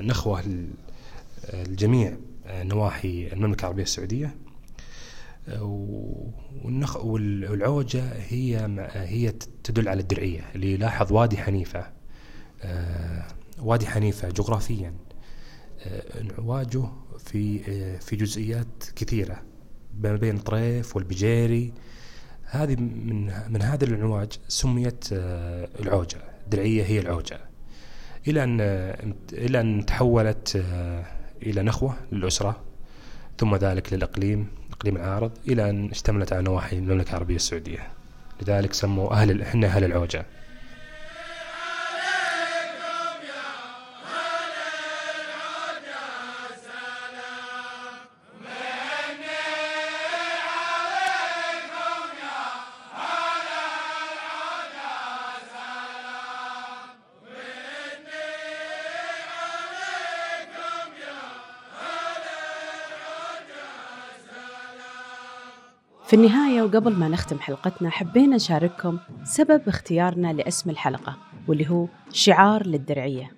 نخوة 0.03 0.41
ل- 0.41 0.71
لجميع 1.55 2.09
آه، 2.09 2.17
نواحي 2.47 3.29
المملكة 3.33 3.61
العربية 3.63 3.83
السعودية. 3.83 4.35
و- 5.61 6.31
والنخ 6.65 7.05
وال- 7.05 7.51
والعوجة 7.51 8.03
هي 8.13 8.67
هي 8.93 9.33
تدل 9.65 9.89
على 9.89 10.01
الدرعية. 10.01 10.41
اللي 10.55 10.73
يلاحظ 10.73 11.13
وادي 11.13 11.37
حنيفة 11.39 11.87
آه، 12.63 13.27
وادي 13.59 13.87
حنيفة 13.87 14.29
جغرافيا 14.29 14.95
آه، 15.87 16.21
انعواجه 16.21 16.83
في 17.19 17.61
آه، 17.69 17.99
في 17.99 18.17
جزئيات 18.17 18.85
كثيرة 18.97 19.43
ما 20.01 20.17
بين 20.17 20.39
طريف 20.39 20.97
والبجيري. 20.97 21.73
هذه 22.45 22.77
من 22.77 23.25
من 23.53 23.63
هذا 23.63 23.85
الانعواج 23.85 24.33
سميت 24.49 25.05
آه، 25.13 25.69
العوجة. 25.81 26.17
الدرعية 26.45 26.85
هي 26.85 26.99
العوجة. 27.01 27.41
إلى 28.29 28.45
أن 28.45 28.59
آه، 28.61 29.13
إلى 29.33 29.61
أن 29.61 29.87
تحولت 29.87 30.57
آه، 30.57 31.05
إلى 31.43 31.63
نخوة 31.63 31.95
للأسرة 32.13 32.61
ثم 33.39 33.57
ذلك 33.57 33.93
للإقليم 33.93 34.49
إقليم 34.73 34.97
العارض 34.97 35.31
إلى 35.49 35.71
أن 35.71 35.91
اشتملت 35.91 36.33
على 36.33 36.43
نواحي 36.43 36.79
المملكة 36.79 37.11
العربية 37.11 37.37
السعودية. 37.37 37.89
لذلك 38.43 38.73
سموا 38.73 39.13
أهل 39.13 39.43
إحنا 39.43 39.67
أهل 39.67 39.85
العوجة. 39.85 40.27
في 66.13 66.19
النهاية 66.19 66.63
وقبل 66.63 66.93
ما 66.93 67.09
نختم 67.09 67.39
حلقتنا 67.39 67.91
حبينا 67.91 68.37
نشارككم 68.37 68.99
سبب 69.25 69.69
اختيارنا 69.69 70.33
لاسم 70.33 70.71
الحلقة 70.71 71.17
واللي 71.49 71.71
هو 71.71 71.89
شعار 72.11 72.67
للدرعية. 72.67 73.31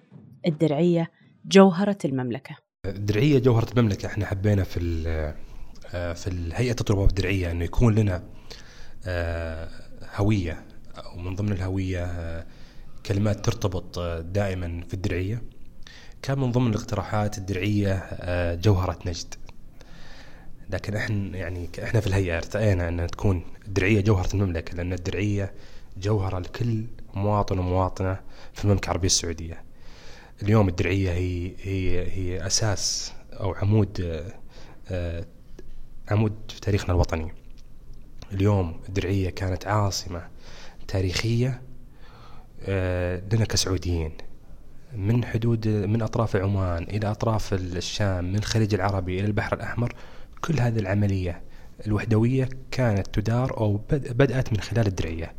الدرعية 0.46 1.10
جوهرة 1.46 1.98
المملكة. 2.04 2.56
الدرعية 2.86 3.38
جوهرة 3.38 3.70
المملكة. 3.72 4.06
إحنا 4.06 4.26
حبينا 4.26 4.64
في 4.64 5.08
آه، 5.94 6.12
في 6.12 6.26
الهيئة 6.26 6.70
التطوير 6.70 7.08
الدرعية 7.08 7.50
انه 7.50 7.64
يكون 7.64 7.94
لنا 7.94 8.22
آه، 9.06 9.68
هوية 10.16 10.66
أو 10.96 11.18
من 11.18 11.34
ضمن 11.34 11.52
الهوية 11.52 12.04
آه، 12.04 12.46
كلمات 13.06 13.44
ترتبط 13.44 13.98
دائما 14.20 14.84
في 14.88 14.94
الدرعية. 14.94 15.42
كان 16.22 16.38
من 16.38 16.52
ضمن 16.52 16.70
الاقتراحات 16.70 17.38
الدرعية 17.38 18.08
جوهرة 18.54 18.98
نجد. 19.06 19.34
لكن 20.70 20.96
إحنا 20.96 21.38
يعني 21.38 21.68
إحنا 21.82 22.00
في 22.00 22.06
الهيئة 22.06 22.36
أرتأينا 22.36 22.88
إن 22.88 23.06
تكون 23.06 23.44
الدرعية 23.66 24.00
جوهرة 24.00 24.34
المملكة 24.34 24.74
لأن 24.76 24.92
الدرعية 24.92 25.52
جوهرة 25.96 26.38
لكل 26.38 26.84
مواطن 27.14 27.58
ومواطنة 27.58 28.20
في 28.52 28.64
المملكة 28.64 28.84
العربية 28.86 29.06
السعودية. 29.06 29.62
اليوم 30.42 30.68
الدرعية 30.68 31.10
هي 31.10 31.52
هي 31.62 32.06
هي 32.12 32.46
أساس 32.46 33.12
أو 33.32 33.54
عمود 33.54 34.22
آه، 34.90 35.24
عمود 36.10 36.32
في 36.48 36.60
تاريخنا 36.60 36.94
الوطني. 36.94 37.32
اليوم 38.32 38.80
الدرعية 38.88 39.30
كانت 39.30 39.66
عاصمة 39.66 40.28
تاريخية 40.88 41.62
آه، 42.62 43.22
لنا 43.32 43.44
كسعوديين. 43.44 44.12
من 44.96 45.24
حدود 45.24 45.68
من 45.68 46.02
أطراف 46.02 46.36
عمان 46.36 46.82
إلى 46.82 47.10
أطراف 47.10 47.52
الشام 47.54 48.24
من 48.24 48.36
الخليج 48.36 48.74
العربي 48.74 49.20
إلى 49.20 49.26
البحر 49.26 49.56
الأحمر 49.56 49.94
كل 50.40 50.60
هذه 50.60 50.78
العملية 50.78 51.40
الوحدوية 51.86 52.48
كانت 52.70 53.06
تدار 53.20 53.56
أو 53.56 53.76
بد- 53.90 54.12
بدأت 54.16 54.52
من 54.52 54.60
خلال 54.60 54.86
الدرعية. 54.86 55.32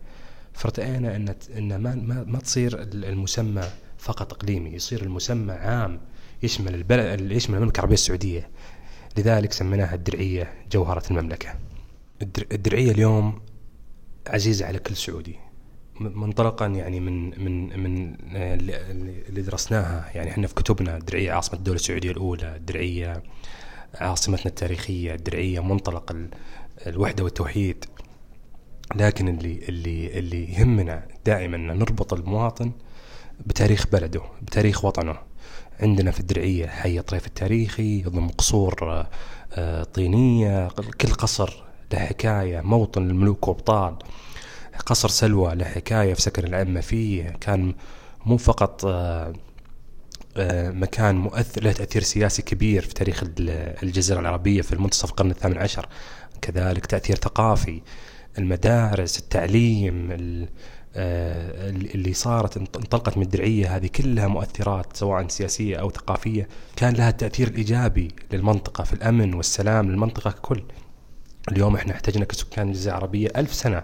فارتأينا 0.54 1.16
أن 1.16 1.36
أن 1.58 1.76
ما 1.76 1.96
ما, 1.96 2.24
ما 2.28 2.40
تصير 2.40 2.82
المسمى 2.82 3.64
فقط 3.98 4.34
إقليمي 4.34 4.70
يصير 4.70 5.04
المسمى 5.04 5.54
عام 5.54 6.00
يشمل 6.44 6.76
البلد 6.76 7.32
يشمل 7.32 7.56
المملكة 7.56 7.76
العربية 7.78 7.94
السعودية. 7.94 8.50
لذلك 9.18 9.52
سميناها 9.54 9.96
الدرعية 9.96 10.54
جوهرة 10.72 11.04
المملكة. 11.12 11.50
الدر- 12.22 12.48
الدرعية 12.52 12.92
اليوم 12.92 13.42
عزيزة 14.28 14.66
على 14.66 14.80
كل 14.80 14.96
سعودي. 14.96 15.36
منطلقا 16.00 16.66
يعني 16.68 17.00
من 17.00 17.44
من 17.44 17.80
من 17.80 18.18
آه، 18.36 18.56
اللي 19.30 19.42
درسناها. 19.42 20.12
يعني 20.16 20.32
إحنا 20.32 20.48
في 20.48 20.56
كتبنا 20.56 20.98
الدرعية 20.98 21.32
عاصمة 21.32 21.60
الدولة 21.60 21.76
السعودية 21.76 22.12
الأولى 22.12 22.56
الدرعية 22.56 23.24
عاصمتنا 24.00 24.46
التاريخية 24.46 25.14
الدرعية 25.16 25.60
منطلق 25.60 26.12
ال- 26.12 26.30
الوحدة 26.88 27.24
والتوحيد. 27.24 27.86
لكن 28.96 29.28
اللي 29.28 29.60
اللي 29.70 30.20
اللي 30.20 30.54
يهمنا 30.54 31.08
دائما 31.26 31.56
إن 31.56 31.68
نربط 31.68 32.14
المواطن 32.14 32.72
بتاريخ 33.46 33.88
بلده 33.92 34.22
بتاريخ 34.42 34.86
وطنه. 34.86 35.16
عندنا 35.80 36.12
في 36.12 36.20
الدرعية 36.20 36.68
حي 36.68 37.02
طريف 37.02 37.28
التاريخي 37.28 38.00
يضم 38.00 38.28
قصور 38.28 39.06
آه، 39.54 39.84
طينية 39.84 40.68
كل 41.02 41.10
قصر 41.14 41.64
له 41.94 42.00
حكاية 42.00 42.62
موطن 42.62 43.10
الملوك 43.10 43.48
وابطال 43.48 43.96
قصر 44.86 45.10
سلوى 45.10 45.56
له 45.56 45.66
حكاية 45.66 46.14
في 46.14 46.22
سكن 46.22 46.44
الأئمة 46.44 46.82
فيه. 46.82 47.30
كان 47.42 47.74
مو 48.26 48.38
فقط 48.38 48.86
آه، 48.86 49.34
مكان 50.72 51.16
مؤثر 51.16 51.64
له 51.64 51.72
تأثير 51.72 52.02
سياسي 52.02 52.42
كبير 52.42 52.82
في 52.82 52.94
تاريخ 52.94 53.24
ال- 53.24 53.84
الجزيرة 53.84 54.20
العربية 54.20 54.62
في 54.62 54.76
منتصف 54.76 55.10
القرن 55.10 55.32
الثامن 55.32 55.58
عشر. 55.58 55.88
كذلك 56.42 56.86
تأثير 56.86 57.16
ثقافي 57.16 57.82
المدارس 58.38 59.20
التعليم 59.20 60.12
ال- 60.12 60.50
آه، 60.98 61.70
اللي 61.70 62.14
صارت 62.14 62.58
انط- 62.58 62.78
انطلقت 62.78 63.18
من 63.18 63.24
الدرعية 63.24 63.76
هذه 63.76 63.88
كلها 63.88 64.28
مؤثرات 64.28 64.98
سواء 64.98 65.28
سياسية 65.28 65.76
أو 65.78 65.90
ثقافية. 65.90 66.48
كان 66.76 66.94
لها 66.94 67.10
التأثير 67.10 67.48
الإيجابي 67.48 68.08
للمنطقة 68.34 68.84
في 68.84 68.94
الأمن 68.94 69.34
والسلام 69.34 69.90
للمنطقة 69.92 70.32
ككل. 70.32 70.64
اليوم 71.52 71.76
إحنا 71.76 71.94
احتجنا 71.94 72.26
كسكان 72.26 72.68
الجزيرة 72.68 72.94
العربية 72.94 73.28
ألف 73.38 73.54
سنة 73.54 73.84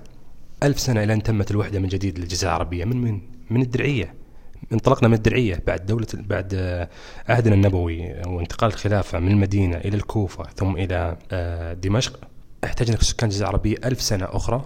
ألف 0.64 0.80
سنة 0.80 1.04
إلى 1.04 1.14
أن 1.14 1.24
تمت 1.24 1.52
الوحدة 1.52 1.80
من 1.80 1.88
جديد 1.88 2.20
للجزيرة 2.20 2.50
العربية 2.50 2.86
من 2.86 2.98
من 3.02 3.22
من 3.50 3.62
الدرعية. 3.62 4.14
انطلقنا 4.74 5.08
من 5.08 5.14
الدرعية 5.14 5.64
بعد 5.68 5.86
دولة 5.86 6.08
بعد 6.14 6.54
آه، 6.56 6.90
عهدنا 7.30 7.56
النبوي 7.56 8.14
وانتقال 8.28 8.70
الخلافة 8.74 9.20
من 9.20 9.32
المدينة 9.32 9.78
إلى 9.78 9.96
الكوفة 9.98 10.44
ثم 10.56 10.76
إلى 10.78 11.18
آه، 11.32 11.74
دمشق. 11.74 12.20
احتجنا 12.64 12.98
كسكان 12.98 13.30
الجزيرة 13.30 13.48
العربية 13.50 13.76
ألف 13.86 14.02
سنة 14.02 14.28
أخرى 14.30 14.66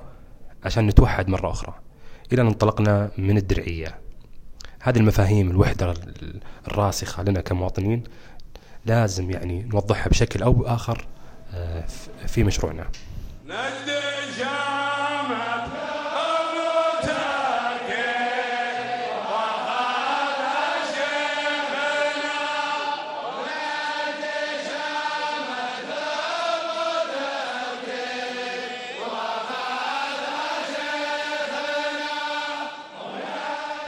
عشان 0.63 0.87
نتوحد 0.87 1.29
مرة 1.29 1.49
أخرى 1.51 1.73
إلى 2.33 2.41
أن 2.41 2.47
انطلقنا 2.47 3.11
من 3.17 3.37
الدرعية. 3.37 3.95
هذه 4.81 4.97
المفاهيم 4.97 5.51
الوحدة 5.51 5.91
ال- 5.91 6.39
الراسخة 6.67 7.23
لنا 7.23 7.41
كمواطنين 7.41 8.03
لازم 8.85 9.31
يعني 9.31 9.63
نوضحها 9.63 10.09
بشكل 10.09 10.43
أو 10.43 10.53
بآخر 10.53 11.07
آه، 11.53 11.83
في 12.27 12.43
مشروعنا. 12.43 12.87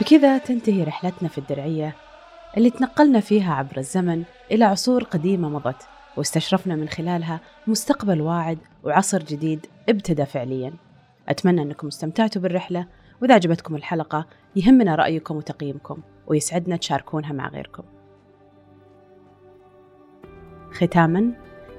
وبكذا 0.08 0.38
تنتهي 0.38 0.84
رحلتنا 0.84 1.30
في 1.30 1.38
الدرعية 1.38 1.96
اللي 2.58 2.70
تنقلنا 2.70 3.20
فيها 3.20 3.54
عبر 3.54 3.78
الزمن 3.78 4.24
إلى 4.52 4.66
عصور 4.66 5.04
قديمة 5.04 5.50
مضت 5.50 5.88
واستشرفنا 6.18 6.76
من 6.76 6.90
خلالها 6.90 7.40
مستقبل 7.68 8.22
واعد 8.22 8.58
وعصر 8.84 9.24
جديد 9.24 9.66
ابتدى 9.90 10.26
فعليا. 10.26 10.74
أتمنى 11.30 11.62
أنكم 11.62 11.88
استمتعتوا 11.88 12.42
بالرحلة 12.42 12.88
وإذا 13.22 13.34
عجبتكم 13.34 13.76
الحلقة 13.76 14.26
يهمنا 14.56 14.96
رأيكم 14.96 15.36
وتقييمكم 15.36 16.02
ويسعدنا 16.28 16.78
تشاركونها 16.78 17.34
مع 17.34 17.50
غيركم. 17.50 17.84
ختاما 20.72 21.32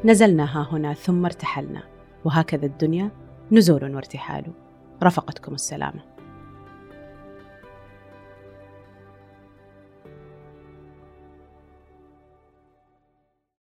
نزلنا 0.05 0.45
ها 0.45 0.69
هنا 0.73 0.95
ثم 0.95 1.25
ارتحلنا 1.25 1.83
وهكذا 2.25 2.67
الدنيا 2.67 3.11
نزول 3.53 3.95
وارتحال. 3.95 4.45
رفقتكم 5.03 5.55
السلامة. 5.55 6.18